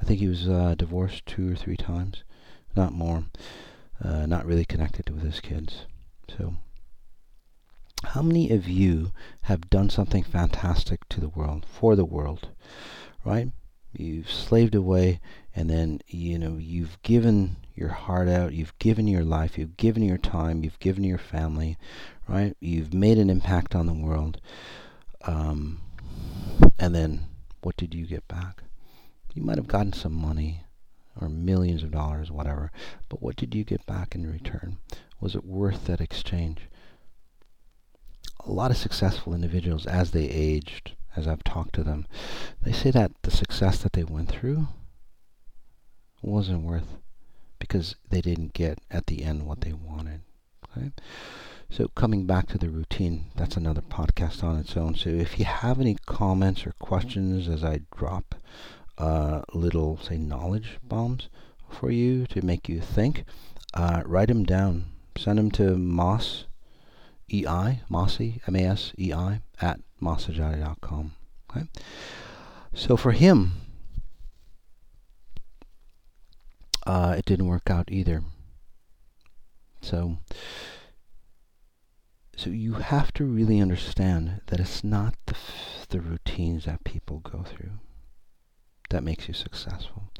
I 0.00 0.04
think 0.04 0.20
he 0.20 0.28
was 0.28 0.48
uh, 0.48 0.74
divorced 0.76 1.26
two 1.26 1.52
or 1.52 1.56
three 1.56 1.76
times, 1.76 2.24
not 2.76 2.92
more. 2.92 3.24
Uh, 4.02 4.24
not 4.24 4.46
really 4.46 4.64
connected 4.64 5.10
with 5.10 5.22
his 5.22 5.40
kids. 5.40 5.84
So, 6.36 6.54
how 8.04 8.22
many 8.22 8.50
of 8.50 8.68
you 8.68 9.12
have 9.42 9.70
done 9.70 9.90
something 9.90 10.22
fantastic 10.22 11.08
to 11.10 11.20
the 11.20 11.28
world, 11.28 11.66
for 11.66 11.94
the 11.96 12.04
world, 12.04 12.48
right? 13.24 13.48
You've 13.92 14.30
slaved 14.30 14.74
away, 14.74 15.20
and 15.54 15.68
then 15.68 16.00
you 16.06 16.38
know 16.38 16.56
you've 16.56 17.00
given 17.02 17.56
your 17.74 17.88
heart 17.88 18.28
out, 18.28 18.52
you've 18.54 18.78
given 18.78 19.06
your 19.06 19.24
life, 19.24 19.58
you've 19.58 19.76
given 19.76 20.02
your 20.02 20.18
time, 20.18 20.62
you've 20.62 20.78
given 20.78 21.04
your 21.04 21.18
family, 21.18 21.76
right? 22.28 22.56
You've 22.60 22.94
made 22.94 23.18
an 23.18 23.30
impact 23.30 23.74
on 23.74 23.86
the 23.86 23.94
world, 23.94 24.40
um, 25.26 25.80
and 26.78 26.94
then 26.94 27.26
what 27.62 27.76
did 27.76 27.94
you 27.94 28.06
get 28.06 28.26
back? 28.28 28.62
You 29.34 29.42
might 29.42 29.58
have 29.58 29.68
gotten 29.68 29.92
some 29.92 30.14
money 30.14 30.62
or 31.20 31.28
millions 31.28 31.82
of 31.82 31.90
dollars, 31.90 32.30
whatever, 32.30 32.72
but 33.08 33.20
what 33.20 33.36
did 33.36 33.54
you 33.54 33.64
get 33.64 33.84
back 33.86 34.14
in 34.14 34.30
return? 34.30 34.78
Was 35.20 35.34
it 35.34 35.44
worth 35.44 35.84
that 35.86 36.00
exchange? 36.00 36.62
A 38.46 38.52
lot 38.52 38.70
of 38.70 38.76
successful 38.76 39.34
individuals, 39.34 39.86
as 39.86 40.10
they 40.10 40.24
aged, 40.24 40.92
as 41.16 41.26
I've 41.26 41.44
talked 41.44 41.74
to 41.74 41.82
them, 41.82 42.06
they 42.62 42.72
say 42.72 42.90
that 42.90 43.12
the 43.22 43.30
success 43.30 43.78
that 43.78 43.92
they 43.92 44.04
went 44.04 44.28
through 44.28 44.68
wasn't 46.22 46.62
worth 46.62 46.96
because 47.58 47.96
they 48.08 48.20
didn't 48.20 48.52
get 48.52 48.78
at 48.90 49.06
the 49.06 49.24
end 49.24 49.46
what 49.46 49.60
they 49.60 49.72
wanted. 49.72 50.20
Okay? 50.76 50.90
So 51.70 51.88
coming 51.88 52.26
back 52.26 52.48
to 52.48 52.58
the 52.58 52.68
routine, 52.68 53.26
that's 53.36 53.56
another 53.56 53.80
podcast 53.80 54.42
on 54.42 54.58
its 54.58 54.76
own. 54.76 54.96
So 54.96 55.08
if 55.08 55.38
you 55.38 55.44
have 55.44 55.80
any 55.80 55.96
comments 56.06 56.66
or 56.66 56.72
questions 56.80 57.48
as 57.48 57.62
I 57.62 57.82
drop 57.96 58.34
uh, 58.98 59.42
little, 59.54 59.98
say, 59.98 60.18
knowledge 60.18 60.78
bombs 60.82 61.28
for 61.68 61.90
you 61.90 62.26
to 62.26 62.44
make 62.44 62.68
you 62.68 62.80
think, 62.80 63.24
uh, 63.72 64.02
write 64.04 64.28
them 64.28 64.44
down. 64.44 64.86
Send 65.16 65.38
them 65.38 65.50
to 65.52 65.76
Moss, 65.76 66.46
E-I, 67.32 67.80
Mossy, 67.88 68.40
M-A-S-E-I, 68.46 69.40
at 69.60 69.80
mossajati.com. 70.02 71.12
Okay? 71.50 71.66
So 72.74 72.96
for 72.96 73.12
him, 73.12 73.52
uh, 76.86 77.14
it 77.18 77.24
didn't 77.24 77.46
work 77.46 77.70
out 77.70 77.90
either. 77.90 78.22
So, 79.80 80.18
so 82.36 82.50
you 82.50 82.74
have 82.74 83.12
to 83.14 83.24
really 83.24 83.60
understand 83.60 84.40
that 84.46 84.60
it's 84.60 84.84
not 84.84 85.14
the, 85.26 85.34
f- 85.34 85.86
the 85.88 86.00
routines 86.00 86.64
that 86.64 86.84
people 86.84 87.18
go 87.18 87.42
through 87.42 87.78
that 88.90 89.04
makes 89.04 89.28
you 89.28 89.34
successful. 89.34 90.10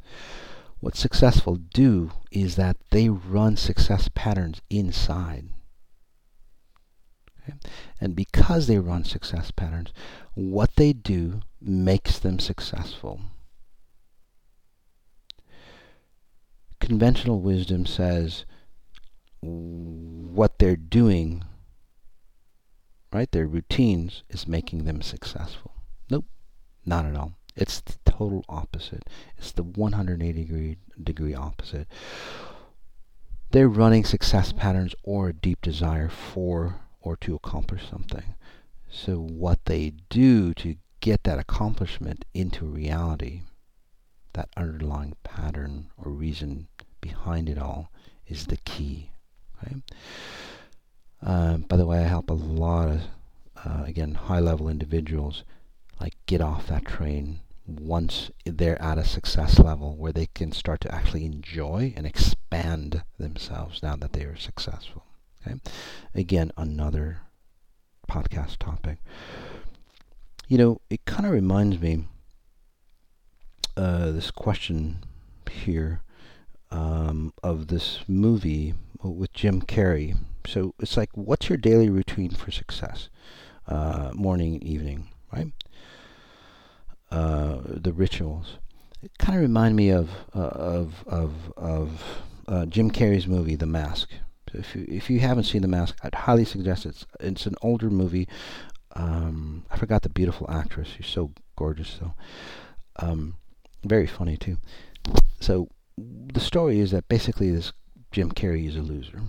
What 0.79 0.95
successful 0.95 1.57
do 1.57 2.11
is 2.31 2.55
that 2.55 2.77
they 2.89 3.07
run 3.07 3.55
success 3.55 4.09
patterns 4.15 4.61
inside. 4.69 5.49
Okay? 7.43 7.57
And 7.99 8.15
because 8.15 8.67
they 8.67 8.77
run 8.79 9.03
success 9.03 9.51
patterns, 9.51 9.91
what 10.33 10.75
they 10.75 10.93
do 10.93 11.41
makes 11.59 12.19
them 12.19 12.39
successful. 12.39 13.21
Conventional 16.79 17.39
wisdom 17.39 17.85
says 17.85 18.45
what 19.41 20.59
they're 20.59 20.75
doing, 20.75 21.43
right, 23.13 23.31
their 23.31 23.47
routines, 23.47 24.23
is 24.29 24.47
making 24.47 24.85
them 24.85 25.01
successful. 25.01 25.73
Nope, 26.09 26.25
not 26.85 27.05
at 27.05 27.15
all. 27.15 27.33
It's 27.55 27.81
the 27.81 27.97
total 28.05 28.45
opposite. 28.47 29.03
It's 29.37 29.51
the 29.51 29.63
180 29.63 30.43
degree, 30.43 30.77
degree 31.01 31.33
opposite. 31.33 31.87
They're 33.51 33.67
running 33.67 34.05
success 34.05 34.53
patterns 34.53 34.95
or 35.03 35.29
a 35.29 35.33
deep 35.33 35.61
desire 35.61 36.07
for 36.07 36.79
or 37.01 37.17
to 37.17 37.35
accomplish 37.35 37.89
something. 37.89 38.35
So 38.89 39.15
what 39.17 39.65
they 39.65 39.93
do 40.09 40.53
to 40.55 40.75
get 40.99 41.23
that 41.23 41.39
accomplishment 41.39 42.25
into 42.33 42.65
reality, 42.65 43.41
that 44.33 44.49
underlying 44.55 45.15
pattern 45.23 45.89
or 45.97 46.11
reason 46.11 46.67
behind 46.99 47.49
it 47.49 47.57
all, 47.57 47.91
is 48.27 48.45
the 48.45 48.57
key. 48.57 49.11
Okay? 49.63 49.75
Uh, 51.25 51.57
by 51.57 51.77
the 51.77 51.85
way, 51.85 51.99
I 51.99 52.07
help 52.07 52.29
a 52.29 52.33
lot 52.33 52.89
of, 52.89 53.01
uh, 53.65 53.83
again, 53.85 54.13
high-level 54.15 54.69
individuals 54.69 55.43
like 55.99 56.15
get 56.25 56.41
off 56.41 56.67
that 56.67 56.85
train 56.85 57.41
once 57.67 58.31
they're 58.45 58.81
at 58.81 58.97
a 58.97 59.05
success 59.05 59.59
level 59.59 59.95
where 59.95 60.11
they 60.11 60.27
can 60.33 60.51
start 60.51 60.81
to 60.81 60.93
actually 60.93 61.25
enjoy 61.25 61.93
and 61.95 62.05
expand 62.07 63.03
themselves 63.19 63.83
now 63.83 63.95
that 63.95 64.13
they 64.13 64.23
are 64.23 64.35
successful. 64.35 65.05
Okay? 65.45 65.59
Again, 66.13 66.51
another 66.57 67.21
podcast 68.09 68.57
topic. 68.57 68.99
You 70.47 70.57
know, 70.57 70.81
it 70.89 71.05
kind 71.05 71.25
of 71.25 71.31
reminds 71.31 71.79
me 71.79 72.05
uh, 73.77 74.11
this 74.11 74.31
question 74.31 75.03
here 75.49 76.01
um, 76.71 77.33
of 77.43 77.67
this 77.67 77.99
movie 78.07 78.73
with 79.01 79.33
Jim 79.33 79.61
Carrey. 79.61 80.17
So 80.45 80.73
it's 80.79 80.97
like, 80.97 81.09
what's 81.13 81.49
your 81.49 81.57
daily 81.57 81.89
routine 81.89 82.31
for 82.31 82.51
success? 82.51 83.09
Uh, 83.67 84.11
morning 84.13 84.55
and 84.55 84.63
evening, 84.63 85.07
right? 85.31 85.51
Uh, 87.11 87.59
the 87.65 87.93
rituals. 87.93 88.57
It 89.01 89.17
kind 89.17 89.35
of 89.35 89.41
remind 89.41 89.75
me 89.75 89.89
of 89.89 90.09
uh, 90.35 90.39
of 90.39 91.03
of 91.07 91.53
of 91.57 92.03
uh, 92.47 92.65
Jim 92.65 92.91
Carrey's 92.91 93.27
movie, 93.27 93.55
The 93.55 93.65
Mask. 93.65 94.09
If 94.53 94.75
you 94.75 94.85
if 94.87 95.09
you 95.09 95.19
haven't 95.19 95.45
seen 95.45 95.61
The 95.61 95.67
Mask, 95.67 95.97
I'd 96.03 96.15
highly 96.15 96.45
suggest 96.45 96.85
it. 96.85 96.89
It's, 96.89 97.05
it's 97.19 97.45
an 97.45 97.55
older 97.61 97.89
movie. 97.89 98.27
Um, 98.95 99.65
I 99.71 99.77
forgot 99.77 100.01
the 100.01 100.09
beautiful 100.09 100.49
actress. 100.49 100.89
She's 100.97 101.07
so 101.07 101.31
gorgeous, 101.55 101.97
though. 101.99 102.13
Um, 102.97 103.35
very 103.83 104.07
funny 104.07 104.37
too. 104.37 104.57
So 105.39 105.69
the 105.97 106.39
story 106.39 106.79
is 106.79 106.91
that 106.91 107.07
basically 107.07 107.51
this 107.51 107.73
Jim 108.11 108.31
Carrey 108.31 108.67
is 108.67 108.75
a 108.75 108.81
loser. 108.81 109.21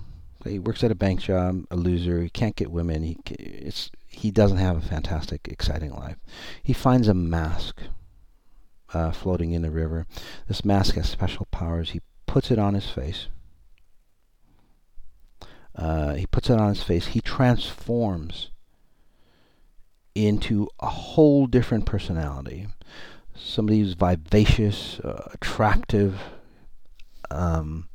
He 0.45 0.59
works 0.59 0.83
at 0.83 0.91
a 0.91 0.97
bank 0.97 1.21
job, 1.21 1.65
a 1.71 1.77
loser. 1.77 2.21
He 2.21 2.29
can't 2.29 2.57
get 2.57 2.71
women. 2.71 3.03
He 3.03 3.17
it's 3.29 3.91
he 4.09 4.31
doesn't 4.31 4.59
have 4.59 4.77
a 4.77 4.87
fantastic, 4.87 5.49
exciting 5.49 5.93
life. 5.93 6.17
He 6.63 6.73
finds 6.73 7.09
a 7.09 7.15
mask 7.15 7.81
uh, 8.93 9.13
floating 9.13 9.53
in 9.53 9.63
the 9.63 9.71
river. 9.71 10.07
This 10.49 10.65
mask 10.65 10.97
has 10.97 11.09
special 11.09 11.47
powers. 11.47 11.91
He 11.91 12.01
puts 12.27 12.51
it 12.51 12.59
on 12.59 12.75
his 12.75 12.87
face. 12.87 13.29
Uh, 15.75 16.15
he 16.15 16.27
puts 16.27 16.51
it 16.51 16.59
on 16.59 16.69
his 16.69 16.83
face. 16.83 17.09
He 17.09 17.21
transforms 17.21 18.51
into 20.15 20.69
a 20.81 20.89
whole 20.89 21.47
different 21.47 21.87
personality. 21.87 22.67
Somebody 23.35 23.81
who's 23.81 23.95
vivacious, 23.95 25.01
uh, 25.01 25.31
attractive, 25.33 26.21
um, 27.31 27.89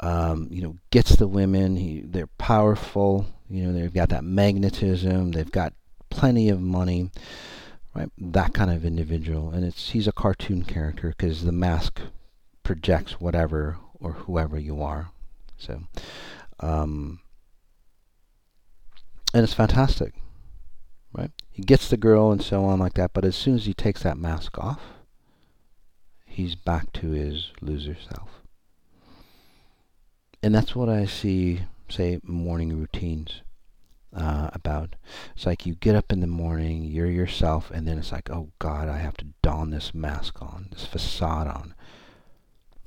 um, 0.00 0.48
you 0.50 0.62
know, 0.62 0.76
gets 0.90 1.16
the 1.16 1.26
women. 1.26 1.76
He, 1.76 2.00
they're 2.00 2.26
powerful. 2.38 3.26
You 3.48 3.64
know, 3.64 3.72
they've 3.72 3.92
got 3.92 4.10
that 4.10 4.24
magnetism. 4.24 5.32
They've 5.32 5.50
got 5.50 5.72
plenty 6.10 6.50
of 6.50 6.60
money, 6.60 7.10
right? 7.94 8.10
That 8.18 8.52
kind 8.52 8.70
of 8.70 8.84
individual. 8.84 9.50
And 9.50 9.64
it's 9.64 9.90
he's 9.90 10.08
a 10.08 10.12
cartoon 10.12 10.64
character 10.64 11.08
because 11.08 11.44
the 11.44 11.52
mask 11.52 12.00
projects 12.62 13.20
whatever 13.20 13.78
or 13.98 14.12
whoever 14.12 14.58
you 14.58 14.82
are. 14.82 15.10
So, 15.56 15.82
um, 16.60 17.20
and 19.34 19.44
it's 19.44 19.54
fantastic, 19.54 20.14
right? 21.12 21.30
He 21.50 21.62
gets 21.62 21.88
the 21.88 21.96
girl 21.96 22.32
and 22.32 22.42
so 22.42 22.64
on 22.64 22.78
like 22.78 22.94
that. 22.94 23.12
But 23.12 23.24
as 23.24 23.36
soon 23.36 23.54
as 23.54 23.66
he 23.66 23.74
takes 23.74 24.02
that 24.02 24.18
mask 24.18 24.58
off, 24.58 24.80
he's 26.24 26.54
back 26.54 26.92
to 26.94 27.10
his 27.10 27.52
loser 27.60 27.96
self 27.96 28.42
and 30.42 30.54
that's 30.54 30.74
what 30.74 30.88
I 30.88 31.06
see, 31.06 31.60
say, 31.88 32.18
morning 32.24 32.76
routines 32.76 33.42
uh, 34.14 34.50
about. 34.52 34.96
It's 35.36 35.46
like 35.46 35.66
you 35.66 35.74
get 35.76 35.94
up 35.94 36.10
in 36.12 36.20
the 36.20 36.26
morning, 36.26 36.82
you're 36.82 37.06
yourself, 37.06 37.70
and 37.70 37.86
then 37.86 37.98
it's 37.98 38.10
like, 38.10 38.28
oh 38.30 38.50
God, 38.58 38.88
I 38.88 38.98
have 38.98 39.16
to 39.18 39.26
don 39.40 39.70
this 39.70 39.94
mask 39.94 40.42
on, 40.42 40.68
this 40.72 40.84
facade 40.84 41.46
on. 41.46 41.74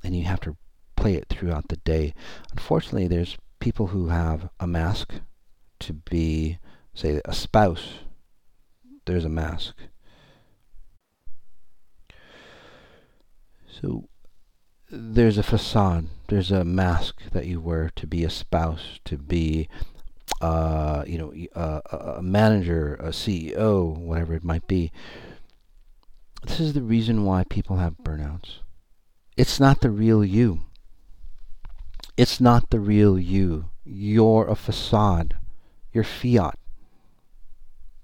And 0.04 0.15
you 0.15 0.25
have 0.25 0.41
to 0.41 0.58
play 0.97 1.15
it 1.15 1.28
throughout 1.30 1.69
the 1.69 1.78
day. 1.78 2.13
Unfortunately, 2.51 3.08
there's 3.08 3.38
people 3.65 3.88
who 3.88 4.10
have 4.10 4.47
a 4.60 4.67
mask 4.67 5.12
to 5.80 5.91
be, 5.91 6.60
say, 6.93 7.19
a 7.25 7.34
spouse. 7.34 7.95
There's 9.06 9.25
a 9.25 9.30
mask. 9.43 9.73
So 13.67 14.08
there's 14.91 15.39
a 15.39 15.43
facade, 15.43 16.10
there's 16.28 16.51
a 16.51 16.63
mask 16.63 17.23
that 17.32 17.47
you 17.47 17.60
wear 17.60 17.89
to 17.95 18.06
be 18.06 18.23
a 18.23 18.30
spouse, 18.30 18.99
to 19.04 19.17
be, 19.17 19.67
uh, 20.41 21.04
you 21.08 21.17
know, 21.17 21.34
a, 21.56 22.17
a 22.17 22.21
manager, 22.21 22.93
a 22.99 23.10
CEO, 23.10 23.97
whatever 23.97 24.36
it 24.36 24.43
might 24.43 24.67
be. 24.67 24.91
This 26.43 26.60
is 26.60 26.73
the 26.73 26.84
reason 26.84 27.25
why 27.25 27.45
people 27.49 27.78
have 27.78 27.97
burnouts. 28.04 28.60
It's 29.36 29.60
not 29.60 29.82
the 29.82 29.89
real 29.89 30.23
you. 30.23 30.65
It's 32.17 32.39
not 32.39 32.69
the 32.69 32.80
real 32.80 33.19
you. 33.19 33.69
You're 33.84 34.47
a 34.47 34.56
facade. 34.56 35.36
You're 35.91 36.04
fiat. 36.04 36.58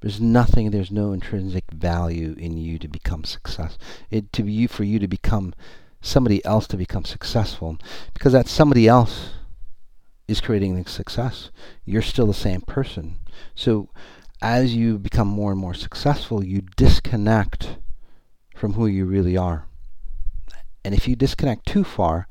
There's 0.01 0.19
nothing, 0.19 0.71
there's 0.71 0.91
no 0.91 1.13
intrinsic 1.13 1.65
value 1.71 2.35
in 2.37 2.57
you 2.57 2.79
to 2.79 2.87
become 2.87 3.23
success. 3.23 3.77
It 4.09 4.33
to 4.33 4.43
you 4.43 4.67
for 4.67 4.83
you 4.83 4.97
to 4.99 5.07
become 5.07 5.53
somebody 6.01 6.43
else 6.43 6.67
to 6.67 6.77
become 6.77 7.05
successful 7.05 7.77
because 8.13 8.33
that 8.33 8.47
somebody 8.47 8.87
else 8.87 9.33
is 10.27 10.41
creating 10.41 10.75
the 10.75 10.89
success. 10.89 11.51
You're 11.85 12.01
still 12.01 12.25
the 12.25 12.33
same 12.33 12.61
person. 12.61 13.19
So 13.53 13.89
as 14.41 14.75
you 14.75 14.97
become 14.97 15.27
more 15.27 15.51
and 15.51 15.61
more 15.61 15.75
successful, 15.75 16.43
you 16.43 16.63
disconnect 16.75 17.77
from 18.55 18.73
who 18.73 18.87
you 18.87 19.05
really 19.05 19.37
are. 19.37 19.67
And 20.83 20.95
if 20.95 21.07
you 21.07 21.15
disconnect 21.15 21.67
too 21.67 21.83
far, 21.83 22.27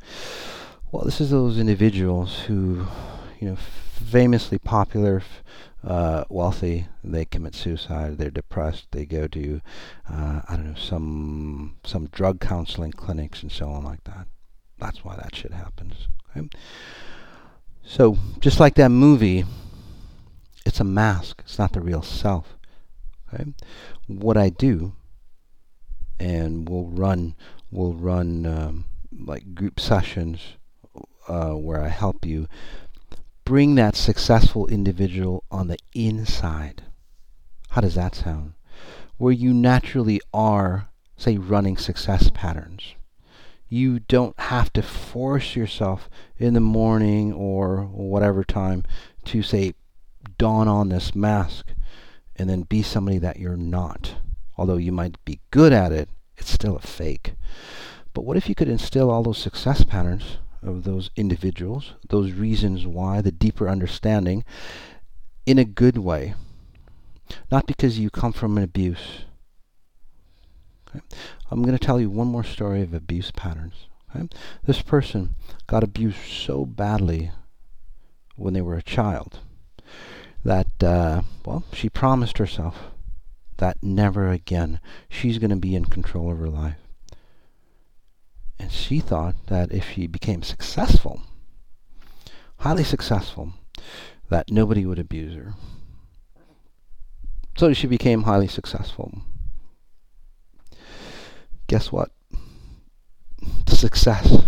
well, 0.90 1.04
this 1.04 1.20
is 1.20 1.30
those 1.30 1.58
individuals 1.58 2.40
who, 2.40 2.86
you 3.38 3.48
know, 3.48 3.56
famously 3.56 4.58
popular, 4.58 5.22
uh, 5.84 6.24
wealthy, 6.28 6.88
they 7.04 7.24
commit 7.24 7.54
suicide. 7.54 8.18
They're 8.18 8.30
depressed. 8.30 8.88
They 8.90 9.06
go 9.06 9.28
to, 9.28 9.60
uh, 10.10 10.40
I 10.48 10.56
don't 10.56 10.70
know, 10.72 10.74
some 10.74 11.76
some 11.84 12.08
drug 12.08 12.40
counseling 12.40 12.92
clinics 12.92 13.42
and 13.42 13.52
so 13.52 13.68
on 13.68 13.84
like 13.84 14.02
that. 14.04 14.26
That's 14.78 15.04
why 15.04 15.16
that 15.16 15.34
shit 15.34 15.52
happens. 15.52 16.08
Okay? 16.36 16.48
So 17.84 18.18
just 18.40 18.58
like 18.58 18.74
that 18.74 18.90
movie, 18.90 19.44
it's 20.66 20.80
a 20.80 20.84
mask. 20.84 21.42
It's 21.44 21.58
not 21.58 21.72
the 21.72 21.80
real 21.80 22.02
self. 22.02 22.56
Okay? 23.32 23.52
What 24.08 24.36
I 24.36 24.48
do, 24.48 24.94
and 26.18 26.68
we'll 26.68 26.86
run, 26.86 27.36
we'll 27.70 27.94
run 27.94 28.44
um, 28.44 28.84
like 29.12 29.54
group 29.54 29.78
sessions 29.78 30.56
uh, 31.30 31.54
where 31.54 31.80
I 31.80 31.88
help 31.88 32.26
you 32.26 32.48
bring 33.44 33.76
that 33.76 33.94
successful 33.94 34.66
individual 34.66 35.44
on 35.50 35.68
the 35.68 35.78
inside. 35.94 36.82
How 37.70 37.80
does 37.80 37.94
that 37.94 38.16
sound? 38.16 38.54
Where 39.16 39.32
you 39.32 39.54
naturally 39.54 40.20
are, 40.34 40.88
say, 41.16 41.38
running 41.38 41.76
success 41.76 42.30
patterns. 42.34 42.94
You 43.68 44.00
don't 44.00 44.38
have 44.40 44.72
to 44.72 44.82
force 44.82 45.54
yourself 45.54 46.10
in 46.36 46.54
the 46.54 46.60
morning 46.60 47.32
or 47.32 47.84
whatever 47.84 48.42
time 48.42 48.84
to, 49.26 49.42
say, 49.42 49.74
don 50.36 50.66
on 50.66 50.88
this 50.88 51.14
mask 51.14 51.68
and 52.34 52.50
then 52.50 52.62
be 52.62 52.82
somebody 52.82 53.18
that 53.18 53.38
you're 53.38 53.56
not. 53.56 54.14
Although 54.56 54.78
you 54.78 54.90
might 54.90 55.24
be 55.24 55.38
good 55.52 55.72
at 55.72 55.92
it, 55.92 56.08
it's 56.36 56.50
still 56.50 56.76
a 56.76 56.80
fake. 56.80 57.34
But 58.14 58.24
what 58.24 58.36
if 58.36 58.48
you 58.48 58.56
could 58.56 58.68
instill 58.68 59.10
all 59.10 59.22
those 59.22 59.38
success 59.38 59.84
patterns 59.84 60.38
of 60.62 60.84
those 60.84 61.10
individuals, 61.16 61.92
those 62.08 62.32
reasons 62.32 62.86
why, 62.86 63.20
the 63.20 63.32
deeper 63.32 63.68
understanding, 63.68 64.44
in 65.46 65.58
a 65.58 65.64
good 65.64 65.98
way. 65.98 66.34
Not 67.50 67.66
because 67.66 67.98
you 67.98 68.10
come 68.10 68.32
from 68.32 68.56
an 68.56 68.64
abuse. 68.64 69.24
Okay? 70.88 71.04
I'm 71.50 71.62
going 71.62 71.76
to 71.76 71.84
tell 71.84 72.00
you 72.00 72.10
one 72.10 72.28
more 72.28 72.44
story 72.44 72.82
of 72.82 72.92
abuse 72.92 73.30
patterns. 73.30 73.86
Okay? 74.14 74.28
This 74.64 74.82
person 74.82 75.34
got 75.66 75.84
abused 75.84 76.18
so 76.18 76.66
badly 76.66 77.30
when 78.36 78.54
they 78.54 78.60
were 78.60 78.76
a 78.76 78.82
child 78.82 79.40
that, 80.44 80.82
uh, 80.82 81.22
well, 81.44 81.64
she 81.72 81.88
promised 81.88 82.38
herself 82.38 82.76
that 83.58 83.76
never 83.82 84.30
again 84.30 84.80
she's 85.08 85.38
going 85.38 85.50
to 85.50 85.56
be 85.56 85.74
in 85.74 85.84
control 85.84 86.32
of 86.32 86.38
her 86.38 86.48
life. 86.48 86.79
And 88.60 88.70
she 88.70 89.00
thought 89.00 89.34
that 89.46 89.72
if 89.72 89.92
she 89.92 90.06
became 90.06 90.42
successful, 90.42 91.22
highly 92.58 92.84
successful, 92.84 93.54
that 94.28 94.50
nobody 94.50 94.84
would 94.84 94.98
abuse 94.98 95.34
her. 95.34 95.54
So 97.56 97.72
she 97.72 97.86
became 97.86 98.24
highly 98.24 98.48
successful. 98.48 99.22
Guess 101.68 101.90
what? 101.90 102.10
The 103.64 103.76
success 103.76 104.44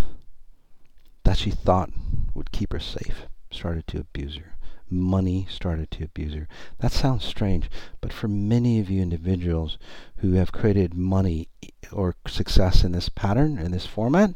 that 1.25 1.39
she 1.39 1.51
thought 1.51 1.91
would 2.35 2.53
keep 2.53 2.75
her 2.75 2.81
safe 2.81 3.27
started 3.51 3.87
to 3.89 4.01
abuse 4.01 4.37
her 4.37 4.53
money 4.93 5.47
started 5.51 5.91
to 5.93 6.05
abuse 6.05 6.35
her. 6.35 6.47
That 6.79 6.93
sounds 6.93 7.25
strange, 7.25 7.71
but 8.01 8.13
for 8.13 8.29
many 8.29 8.79
of 8.79 8.91
you 8.91 9.03
individuals 9.03 9.79
who 10.19 10.35
have 10.35 10.53
created 10.53 10.95
money 10.95 11.49
or 11.91 12.15
success 12.27 12.85
in 12.85 12.93
this 12.93 13.09
pattern, 13.09 13.59
in 13.59 13.73
this 13.73 13.87
format, 13.87 14.35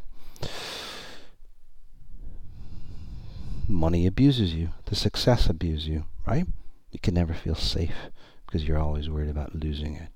money 3.67 4.05
abuses 4.05 4.53
you. 4.53 4.69
The 4.85 4.95
success 4.95 5.47
abuses 5.47 5.87
you, 5.87 6.05
right? 6.25 6.47
You 6.91 6.99
can 6.99 7.13
never 7.13 7.33
feel 7.33 7.55
safe 7.55 8.09
because 8.45 8.67
you're 8.67 8.79
always 8.79 9.09
worried 9.09 9.29
about 9.29 9.55
losing 9.55 9.95
it 9.95 10.09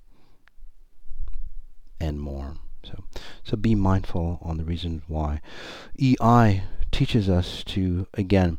and 2.00 2.20
more. 2.20 2.56
So, 2.84 3.04
so 3.44 3.56
be 3.56 3.76
mindful 3.76 4.40
on 4.42 4.58
the 4.58 4.64
reasons 4.64 5.04
why. 5.08 5.42
EI 6.02 6.64
teaches 6.92 7.30
us 7.30 7.64
to 7.64 8.08
again 8.16 8.58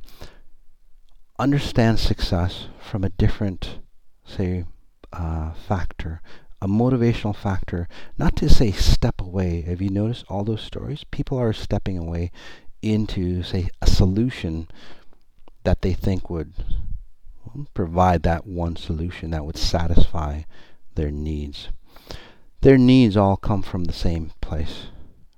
understand 1.38 1.99
success 1.99 2.66
from 2.81 3.05
a 3.05 3.09
different, 3.11 3.79
say, 4.25 4.64
uh, 5.12 5.53
factor, 5.53 6.21
a 6.61 6.68
motivational 6.68 7.35
factor, 7.35 7.88
not 8.16 8.37
to 8.37 8.49
say 8.49 8.71
step 8.71 9.21
away. 9.21 9.62
Have 9.62 9.83
you 9.83 9.90
noticed 9.90 10.25
all 10.29 10.45
those 10.45 10.62
stories? 10.62 11.05
People 11.11 11.38
are 11.38 11.53
stepping 11.53 11.99
away 11.99 12.31
into, 12.81 13.42
say, 13.42 13.68
a 13.81 13.87
solution 13.87 14.68
that 15.64 15.83
they 15.83 15.92
think 15.92 16.31
would 16.31 16.53
provide 17.75 18.23
that 18.23 18.47
one 18.47 18.77
solution 18.77 19.31
that 19.31 19.45
would 19.45 19.59
satisfy 19.59 20.42
their 20.95 21.11
needs. 21.11 21.68
Their 22.61 22.79
needs 22.79 23.16
all 23.16 23.37
come 23.37 23.62
from 23.62 23.85
the 23.85 23.92
same 23.92 24.33
place, 24.40 24.87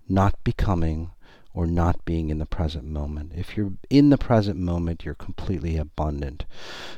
not 0.09 0.35
becoming 0.45 1.11
or 1.55 1.67
not 1.69 2.05
being 2.05 2.31
in 2.31 2.39
the 2.39 2.47
present 2.47 2.85
moment. 2.85 3.33
If 3.35 3.57
you're 3.57 3.73
in 3.89 4.11
the 4.11 4.19
present 4.19 4.59
moment, 4.59 5.05
you're 5.05 5.15
completely 5.15 5.77
abundant. 5.77 6.45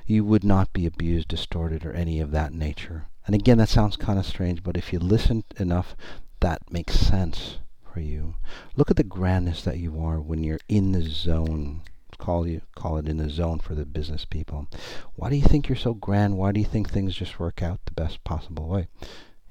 You 0.06 0.24
would 0.24 0.42
not 0.42 0.72
be 0.72 0.86
abused, 0.86 1.28
distorted, 1.28 1.84
or 1.84 1.92
any 1.92 2.20
of 2.20 2.30
that 2.30 2.54
nature. 2.54 3.06
And 3.26 3.34
again, 3.34 3.58
that 3.58 3.68
sounds 3.68 3.96
kind 3.96 4.18
of 4.18 4.24
strange, 4.24 4.62
but 4.62 4.76
if 4.76 4.92
you 4.92 4.98
listen 4.98 5.44
enough, 5.58 5.94
that 6.40 6.62
makes 6.70 6.94
sense 6.94 7.58
for 7.92 8.00
you. 8.00 8.36
Look 8.76 8.90
at 8.90 8.96
the 8.96 9.04
grandness 9.04 9.62
that 9.62 9.78
you 9.78 10.00
are 10.00 10.20
when 10.20 10.42
you're 10.42 10.60
in 10.68 10.92
the 10.92 11.02
zone. 11.02 11.82
Call 12.18 12.46
you 12.46 12.62
call 12.74 12.96
it 12.96 13.08
in 13.08 13.18
the 13.18 13.28
zone 13.28 13.58
for 13.58 13.74
the 13.74 13.84
business 13.84 14.24
people. 14.24 14.68
Why 15.16 15.28
do 15.28 15.36
you 15.36 15.42
think 15.42 15.68
you're 15.68 15.76
so 15.76 15.92
grand? 15.92 16.38
Why 16.38 16.52
do 16.52 16.60
you 16.60 16.66
think 16.66 16.88
things 16.88 17.14
just 17.14 17.38
work 17.38 17.62
out 17.62 17.80
the 17.84 17.92
best 17.92 18.24
possible 18.24 18.68
way? 18.68 18.88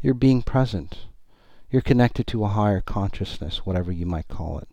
You're 0.02 0.16
being 0.16 0.42
present. 0.42 0.98
You're 1.70 1.84
connected 1.84 2.26
to 2.28 2.44
a 2.44 2.50
higher 2.50 2.82
consciousness, 2.82 3.66
whatever 3.66 3.92
you 3.92 4.08
might 4.08 4.28
call 4.28 4.58
it. 4.60 4.68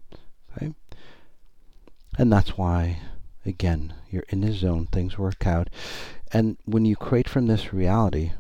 And 2.19 2.33
that's 2.33 2.59
why, 2.59 3.01
again, 3.47 3.95
you're 4.11 4.25
in 4.29 4.43
the 4.43 4.53
zone, 4.53 4.87
things 4.87 5.19
work 5.19 5.47
out. 5.47 5.71
And 6.33 6.59
when 6.65 6.85
you 6.85 6.97
create 6.97 7.29
from 7.29 7.47
this 7.47 7.73
reality, 7.73 8.33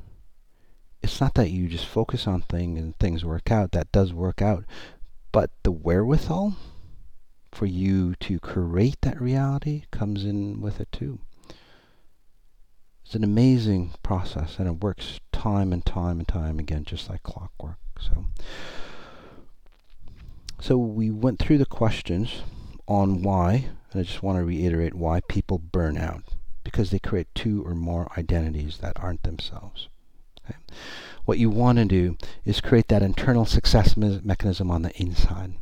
it's 1.03 1.21
not 1.21 1.35
that 1.35 1.51
you 1.51 1.69
just 1.69 1.87
focus 1.87 2.27
on 2.27 2.43
things 2.43 2.79
and 2.79 2.99
things 2.99 3.25
work 3.25 3.51
out. 3.51 3.73
That 3.73 3.91
does 3.93 4.13
work 4.13 4.43
out. 4.43 4.65
But 5.33 5.51
the 5.63 5.73
wherewithal 5.73 6.55
for 7.51 7.67
you 7.67 8.15
to 8.17 8.39
create 8.39 9.01
that 9.03 9.21
reality 9.21 9.85
comes 9.91 10.25
in 10.25 10.61
with 10.61 10.81
it 10.81 10.93
too. 10.93 11.19
It's 13.05 13.15
an 13.15 13.25
amazing 13.25 13.93
process 14.03 14.59
and 14.59 14.69
it 14.69 14.83
works 14.83 15.21
time 15.33 15.73
and 15.73 15.85
time 15.85 16.19
and 16.19 16.29
time 16.29 16.59
again, 16.59 16.85
just 16.85 17.11
like 17.11 17.23
clockwork. 17.23 17.79
So 18.01 18.27
so 20.63 20.77
we 20.77 21.11
went 21.11 21.41
through 21.41 21.59
the 21.59 21.67
questions 21.67 22.43
on 22.87 23.21
why, 23.21 23.71
and 23.91 24.01
I 24.01 24.05
just 24.05 24.23
want 24.23 24.39
to 24.39 24.45
reiterate 24.45 24.95
why 24.95 25.21
people 25.29 25.59
burn 25.59 25.99
out. 25.99 26.23
Because 26.63 26.93
they 26.93 27.01
create 27.01 27.27
two 27.35 27.67
or 27.67 27.75
more 27.75 28.09
identities 28.17 28.79
that 28.79 28.97
aren't 29.01 29.25
themselves. 29.25 29.89
Okay? 30.45 30.57
What 31.25 31.41
you 31.41 31.51
want 31.51 31.79
to 31.79 31.85
do 31.85 32.17
is 32.45 32.61
create 32.61 32.87
that 32.89 33.03
internal 33.03 33.45
success 33.45 33.97
me- 33.97 34.21
mechanism 34.23 34.71
on 34.71 34.83
the 34.83 34.97
inside. 35.03 35.55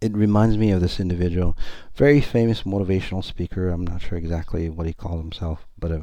It 0.00 0.16
reminds 0.16 0.56
me 0.56 0.70
of 0.70 0.80
this 0.80 0.98
individual, 0.98 1.54
very 1.94 2.22
famous 2.22 2.62
motivational 2.62 3.22
speaker. 3.22 3.68
I'm 3.68 3.86
not 3.86 4.00
sure 4.00 4.16
exactly 4.16 4.70
what 4.70 4.86
he 4.86 4.94
called 4.94 5.20
himself, 5.20 5.66
but 5.78 5.92
uh, 5.92 6.00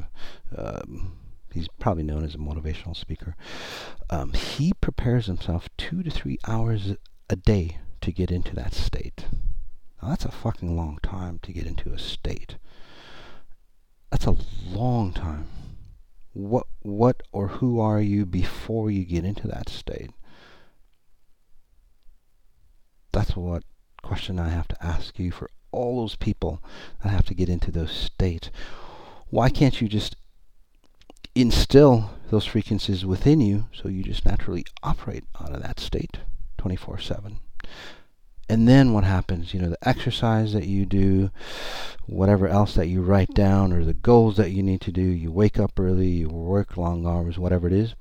um, 0.56 1.18
he's 1.52 1.66
probably 1.80 2.04
known 2.04 2.22
as 2.22 2.36
a 2.36 2.38
motivational 2.38 2.94
speaker. 2.94 3.34
Um, 4.08 4.34
he 4.34 4.72
prepares 4.80 5.26
himself 5.26 5.68
two 5.76 6.04
to 6.04 6.10
three 6.10 6.38
hours 6.46 6.92
a 7.28 7.36
day 7.36 7.78
to 8.00 8.12
get 8.12 8.30
into 8.30 8.54
that 8.54 8.74
state. 8.74 9.26
Now 10.00 10.10
that's 10.10 10.24
a 10.24 10.30
fucking 10.30 10.76
long 10.76 10.98
time 11.02 11.40
to 11.42 11.52
get 11.52 11.66
into 11.66 11.92
a 11.92 11.98
state. 11.98 12.56
That's 14.10 14.26
a 14.26 14.36
long 14.68 15.12
time. 15.12 15.48
What 16.32 16.66
what 16.82 17.22
or 17.32 17.48
who 17.48 17.80
are 17.80 18.00
you 18.00 18.26
before 18.26 18.90
you 18.90 19.04
get 19.04 19.24
into 19.24 19.48
that 19.48 19.68
state? 19.68 20.10
That's 23.12 23.34
what 23.34 23.64
question 24.02 24.38
I 24.38 24.50
have 24.50 24.68
to 24.68 24.84
ask 24.84 25.18
you 25.18 25.32
for 25.32 25.50
all 25.72 26.00
those 26.00 26.16
people 26.16 26.62
that 27.02 27.08
have 27.08 27.26
to 27.26 27.34
get 27.34 27.48
into 27.48 27.72
those 27.72 27.90
states. 27.90 28.50
Why 29.30 29.48
can't 29.48 29.80
you 29.80 29.88
just 29.88 30.16
instill 31.34 32.10
those 32.30 32.46
frequencies 32.46 33.04
within 33.04 33.40
you 33.40 33.66
so 33.72 33.88
you 33.88 34.02
just 34.02 34.24
naturally 34.24 34.64
operate 34.82 35.24
out 35.40 35.52
of 35.52 35.62
that 35.62 35.80
state? 35.80 36.18
24 36.58 36.98
7. 36.98 37.38
And 38.48 38.68
then 38.68 38.92
what 38.92 39.04
happens? 39.04 39.52
You 39.52 39.60
know, 39.60 39.70
the 39.70 39.88
exercise 39.88 40.52
that 40.52 40.66
you 40.66 40.86
do, 40.86 41.30
whatever 42.06 42.46
else 42.46 42.74
that 42.74 42.86
you 42.86 43.02
write 43.02 43.34
down, 43.34 43.72
or 43.72 43.84
the 43.84 43.94
goals 43.94 44.36
that 44.36 44.52
you 44.52 44.62
need 44.62 44.80
to 44.82 44.92
do, 44.92 45.02
you 45.02 45.32
wake 45.32 45.58
up 45.58 45.78
early, 45.78 46.08
you 46.08 46.28
work 46.28 46.76
long 46.76 47.06
hours, 47.06 47.38
whatever 47.38 47.66
it 47.66 47.72
is, 47.72 47.94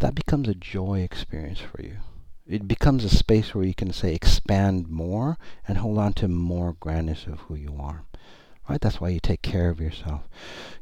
that 0.00 0.16
becomes 0.16 0.48
a 0.48 0.54
joy 0.54 1.00
experience 1.00 1.60
for 1.60 1.80
you. 1.80 1.98
It 2.44 2.66
becomes 2.66 3.04
a 3.04 3.08
space 3.08 3.54
where 3.54 3.64
you 3.64 3.74
can 3.74 3.92
say 3.92 4.14
expand 4.14 4.88
more 4.88 5.38
and 5.68 5.78
hold 5.78 5.98
on 5.98 6.12
to 6.14 6.26
more 6.26 6.76
grandness 6.80 7.26
of 7.26 7.40
who 7.40 7.54
you 7.54 7.76
are. 7.78 8.04
Right? 8.68 8.80
That's 8.80 9.00
why 9.00 9.08
you 9.08 9.20
take 9.20 9.42
care 9.42 9.68
of 9.70 9.80
yourself. 9.80 10.22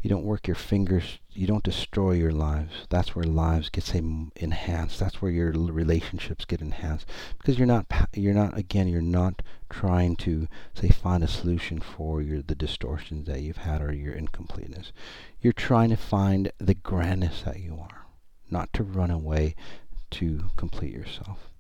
You 0.03 0.11
don't 0.11 0.25
work 0.25 0.47
your 0.47 0.55
fingers. 0.55 1.19
You 1.33 1.47
don't 1.47 1.65
destroy 1.65 2.13
your 2.13 2.33
lives. 2.33 2.87
That's 2.89 3.15
where 3.15 3.25
lives 3.25 3.69
get 3.69 3.85
say 3.85 4.03
enhanced. 4.37 5.01
That's 5.01 5.23
where 5.23 5.31
your 5.31 5.53
relationships 5.53 6.45
get 6.45 6.61
enhanced 6.61 7.07
because 7.39 7.59
you're 7.59 7.67
not 7.67 7.87
you're 8.15 8.35
not 8.35 8.57
again 8.57 8.89
you're 8.89 9.03
not 9.03 9.43
trying 9.69 10.17
to 10.17 10.49
say 10.75 10.89
find 10.89 11.23
a 11.23 11.29
solution 11.29 11.81
for 11.81 12.21
your 12.21 12.43
the 12.43 12.55
distortions 12.55 13.27
that 13.27 13.41
you've 13.41 13.59
had 13.59 13.81
or 13.81 13.93
your 13.93 14.15
incompleteness. 14.15 14.93
You're 15.41 15.53
trying 15.53 15.91
to 15.91 15.97
find 15.97 16.53
the 16.59 16.75
grandness 16.75 17.43
that 17.43 17.61
you 17.61 17.79
are, 17.81 18.07
not 18.51 18.73
to 18.75 18.83
run 18.83 19.11
away 19.11 19.55
to 20.13 20.51
complete 20.57 20.93
yourself. 20.93 21.51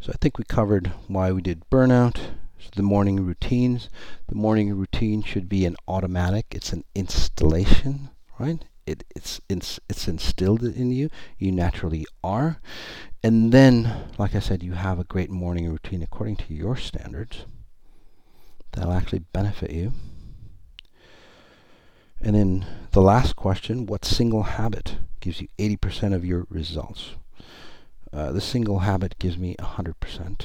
So 0.00 0.12
I 0.12 0.16
think 0.20 0.38
we 0.38 0.44
covered 0.44 0.92
why 1.08 1.32
we 1.32 1.42
did 1.42 1.68
burnout, 1.70 2.18
so 2.58 2.70
the 2.74 2.82
morning 2.82 3.24
routines. 3.24 3.88
The 4.28 4.34
morning 4.34 4.74
routine 4.74 5.22
should 5.22 5.48
be 5.48 5.64
an 5.64 5.76
automatic. 5.86 6.46
It's 6.50 6.72
an 6.72 6.84
installation, 6.94 8.10
right? 8.38 8.64
It, 8.86 9.04
it's, 9.14 9.40
it's, 9.48 9.80
it's 9.88 10.08
instilled 10.08 10.62
in 10.62 10.90
you. 10.90 11.10
You 11.38 11.52
naturally 11.52 12.06
are. 12.22 12.60
And 13.22 13.52
then, 13.52 14.10
like 14.18 14.34
I 14.34 14.38
said, 14.38 14.62
you 14.62 14.72
have 14.72 14.98
a 14.98 15.04
great 15.04 15.30
morning 15.30 15.68
routine 15.68 16.02
according 16.02 16.36
to 16.36 16.54
your 16.54 16.76
standards 16.76 17.46
that'll 18.72 18.92
actually 18.92 19.24
benefit 19.32 19.72
you. 19.72 19.92
And 22.20 22.34
then 22.34 22.66
the 22.92 23.02
last 23.02 23.36
question, 23.36 23.86
what 23.86 24.04
single 24.04 24.44
habit 24.44 24.96
gives 25.20 25.40
you 25.40 25.48
80% 25.58 26.14
of 26.14 26.24
your 26.24 26.46
results? 26.48 27.10
Uh, 28.12 28.32
the 28.32 28.40
single 28.40 28.80
habit 28.80 29.18
gives 29.18 29.36
me 29.36 29.56
100% 29.58 30.44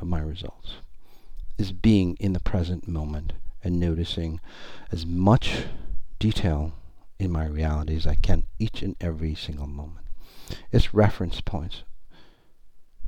of 0.00 0.06
my 0.06 0.20
results 0.20 0.76
is 1.58 1.72
being 1.72 2.16
in 2.20 2.32
the 2.32 2.40
present 2.40 2.88
moment 2.88 3.32
and 3.62 3.80
noticing 3.80 4.40
as 4.92 5.06
much 5.06 5.64
detail 6.18 6.72
in 7.18 7.30
my 7.30 7.46
reality 7.46 7.96
as 7.96 8.06
I 8.06 8.14
can 8.16 8.46
each 8.58 8.82
and 8.82 8.96
every 9.00 9.34
single 9.34 9.66
moment. 9.66 10.06
It's 10.72 10.94
reference 10.94 11.40
points. 11.40 11.84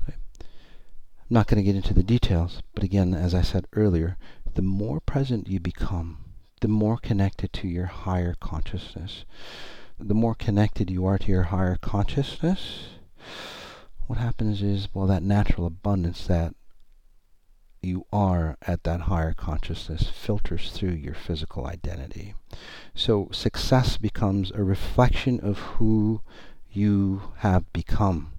I'm 0.08 1.34
not 1.34 1.48
going 1.48 1.56
to 1.56 1.64
get 1.64 1.74
into 1.74 1.92
the 1.92 2.04
details, 2.04 2.62
but 2.72 2.84
again, 2.84 3.12
as 3.12 3.34
I 3.34 3.42
said 3.42 3.66
earlier, 3.72 4.16
the 4.54 4.62
more 4.62 5.00
present 5.00 5.48
you 5.48 5.58
become, 5.58 6.18
the 6.60 6.68
more 6.68 6.96
connected 6.96 7.52
to 7.54 7.68
your 7.68 7.86
higher 7.86 8.34
consciousness. 8.38 9.24
The 9.98 10.14
more 10.14 10.34
connected 10.34 10.88
you 10.88 11.04
are 11.04 11.18
to 11.18 11.26
your 11.26 11.44
higher 11.44 11.76
consciousness, 11.76 12.90
what 14.06 14.18
happens 14.18 14.62
is, 14.62 14.88
well, 14.94 15.06
that 15.08 15.22
natural 15.22 15.66
abundance, 15.66 16.26
that 16.26 16.54
you 17.86 18.04
are 18.12 18.58
at 18.62 18.82
that 18.82 19.02
higher 19.02 19.32
consciousness 19.32 20.10
filters 20.10 20.72
through 20.72 20.90
your 20.90 21.14
physical 21.14 21.66
identity. 21.66 22.34
So 22.94 23.28
success 23.32 23.96
becomes 23.96 24.50
a 24.50 24.64
reflection 24.64 25.40
of 25.40 25.58
who 25.58 26.20
you 26.70 27.32
have 27.38 27.72
become. 27.72 28.32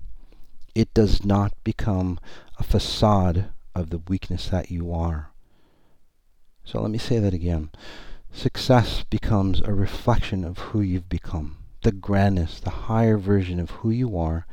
It 0.76 0.94
does 0.94 1.26
not 1.26 1.54
become 1.64 2.20
a 2.60 2.64
facade 2.64 3.50
of 3.74 3.90
the 3.90 3.98
weakness 3.98 4.50
that 4.50 4.70
you 4.70 4.92
are. 4.92 5.32
So 6.64 6.82
let 6.82 6.92
me 6.92 6.98
say 6.98 7.18
that 7.18 7.34
again. 7.34 7.72
Success 8.32 9.06
becomes 9.10 9.62
a 9.62 9.74
reflection 9.74 10.44
of 10.44 10.58
who 10.58 10.82
you've 10.82 11.10
become. 11.10 11.58
The 11.84 11.94
grandness, 11.94 12.60
the 12.60 12.70
higher 12.70 13.18
version 13.18 13.60
of 13.60 13.72
who 13.72 13.90
you 13.90 14.18
are 14.18 14.46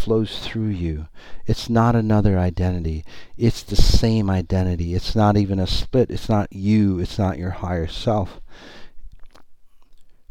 flows 0.00 0.38
through 0.40 0.68
you. 0.68 1.08
It's 1.46 1.68
not 1.68 1.96
another 1.96 2.38
identity. 2.38 3.04
It's 3.36 3.62
the 3.62 3.76
same 3.76 4.30
identity. 4.30 4.94
It's 4.94 5.14
not 5.14 5.36
even 5.36 5.58
a 5.58 5.66
split. 5.66 6.10
It's 6.10 6.28
not 6.28 6.52
you. 6.52 6.98
It's 6.98 7.18
not 7.18 7.38
your 7.38 7.50
higher 7.50 7.86
self. 7.86 8.40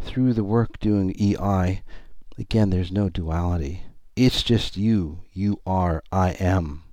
Through 0.01 0.33
the 0.33 0.43
work 0.43 0.79
doing 0.79 1.15
EI, 1.19 1.81
again, 2.37 2.69
there's 2.69 2.91
no 2.91 3.09
duality. 3.09 3.83
It's 4.15 4.43
just 4.43 4.77
you. 4.77 5.19
You 5.33 5.59
are. 5.65 6.03
I 6.11 6.31
am. 6.31 6.83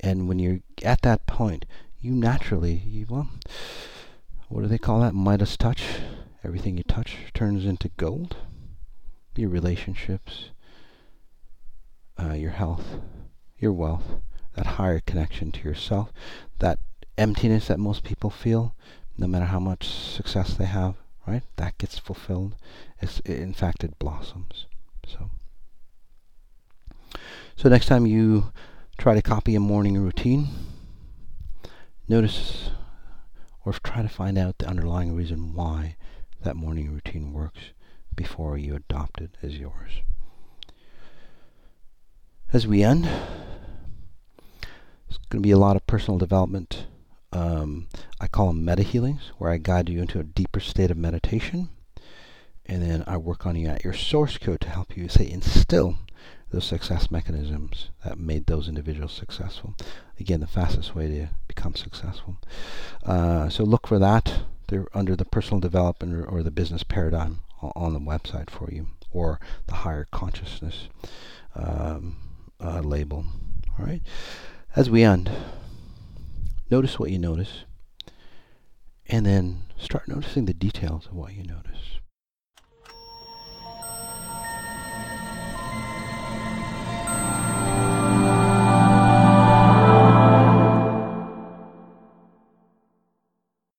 And 0.00 0.28
when 0.28 0.38
you're 0.38 0.60
at 0.82 1.02
that 1.02 1.26
point, 1.26 1.66
you 2.00 2.12
naturally, 2.12 2.74
you, 2.86 3.06
well, 3.08 3.28
what 4.48 4.62
do 4.62 4.68
they 4.68 4.78
call 4.78 5.00
that? 5.00 5.14
Midas 5.14 5.56
touch. 5.56 5.82
Everything 6.42 6.78
you 6.78 6.82
touch 6.82 7.16
turns 7.34 7.64
into 7.66 7.90
gold. 7.96 8.36
Your 9.36 9.50
relationships, 9.50 10.50
uh, 12.20 12.34
your 12.34 12.50
health, 12.50 12.98
your 13.58 13.72
wealth, 13.72 14.20
that 14.54 14.66
higher 14.66 15.00
connection 15.00 15.52
to 15.52 15.62
yourself, 15.62 16.12
that 16.58 16.78
emptiness 17.16 17.68
that 17.68 17.78
most 17.78 18.04
people 18.04 18.30
feel, 18.30 18.74
no 19.16 19.26
matter 19.26 19.46
how 19.46 19.60
much 19.60 19.88
success 19.88 20.54
they 20.54 20.66
have, 20.66 20.96
right? 21.26 21.42
That 21.56 21.78
gets 21.78 21.98
fulfilled. 21.98 22.56
It's, 23.00 23.20
in 23.20 23.54
fact, 23.54 23.84
it 23.84 23.98
blossoms. 23.98 24.66
So, 25.06 25.30
so 27.56 27.68
next 27.68 27.86
time 27.86 28.06
you 28.06 28.52
try 28.98 29.14
to 29.14 29.22
copy 29.22 29.54
a 29.54 29.60
morning 29.60 29.98
routine, 29.98 30.48
notice 32.08 32.70
or 33.64 33.72
try 33.72 34.02
to 34.02 34.08
find 34.08 34.38
out 34.38 34.58
the 34.58 34.68
underlying 34.68 35.14
reason 35.14 35.54
why 35.54 35.96
that 36.42 36.56
morning 36.56 36.90
routine 36.90 37.32
works 37.32 37.60
before 38.14 38.58
you 38.58 38.74
adopt 38.74 39.20
it 39.20 39.36
as 39.42 39.58
yours 39.58 40.00
as 42.52 42.66
we 42.66 42.82
end, 42.82 43.08
it's 45.08 45.18
going 45.28 45.42
to 45.42 45.46
be 45.46 45.50
a 45.50 45.58
lot 45.58 45.76
of 45.76 45.86
personal 45.86 46.18
development. 46.18 46.86
Um, 47.32 47.88
I 48.20 48.26
call 48.26 48.48
them 48.48 48.64
meta 48.64 48.82
healings, 48.82 49.30
where 49.38 49.50
I 49.50 49.58
guide 49.58 49.88
you 49.88 50.00
into 50.00 50.18
a 50.18 50.24
deeper 50.24 50.60
state 50.60 50.90
of 50.90 50.96
meditation. 50.96 51.68
And 52.66 52.82
then 52.82 53.04
I 53.06 53.16
work 53.16 53.46
on 53.46 53.56
you 53.56 53.68
at 53.68 53.84
your 53.84 53.92
source 53.92 54.38
code 54.38 54.60
to 54.62 54.68
help 54.68 54.96
you, 54.96 55.08
say, 55.08 55.28
instill 55.28 55.98
those 56.50 56.64
success 56.64 57.10
mechanisms 57.10 57.90
that 58.04 58.18
made 58.18 58.46
those 58.46 58.68
individuals 58.68 59.12
successful. 59.12 59.74
Again, 60.18 60.40
the 60.40 60.46
fastest 60.46 60.94
way 60.94 61.08
to 61.08 61.28
become 61.46 61.74
successful. 61.74 62.36
Uh, 63.04 63.48
so 63.48 63.64
look 63.64 63.86
for 63.86 63.98
that. 63.98 64.42
They're 64.68 64.86
under 64.94 65.16
the 65.16 65.24
personal 65.24 65.60
development 65.60 66.14
or, 66.14 66.24
or 66.24 66.42
the 66.42 66.50
business 66.50 66.82
paradigm 66.82 67.40
on 67.60 67.92
the 67.92 68.00
website 68.00 68.50
for 68.50 68.70
you, 68.70 68.86
or 69.12 69.40
the 69.66 69.74
higher 69.74 70.06
consciousness. 70.10 70.88
Um, 71.54 72.16
uh, 72.62 72.80
label. 72.80 73.24
All 73.78 73.86
right. 73.86 74.02
As 74.76 74.88
we 74.90 75.02
end, 75.02 75.30
notice 76.70 76.98
what 76.98 77.10
you 77.10 77.18
notice, 77.18 77.64
and 79.06 79.26
then 79.26 79.62
start 79.76 80.08
noticing 80.08 80.44
the 80.44 80.54
details 80.54 81.06
of 81.06 81.14
what 81.14 81.34
you 81.34 81.42
notice. 81.42 81.99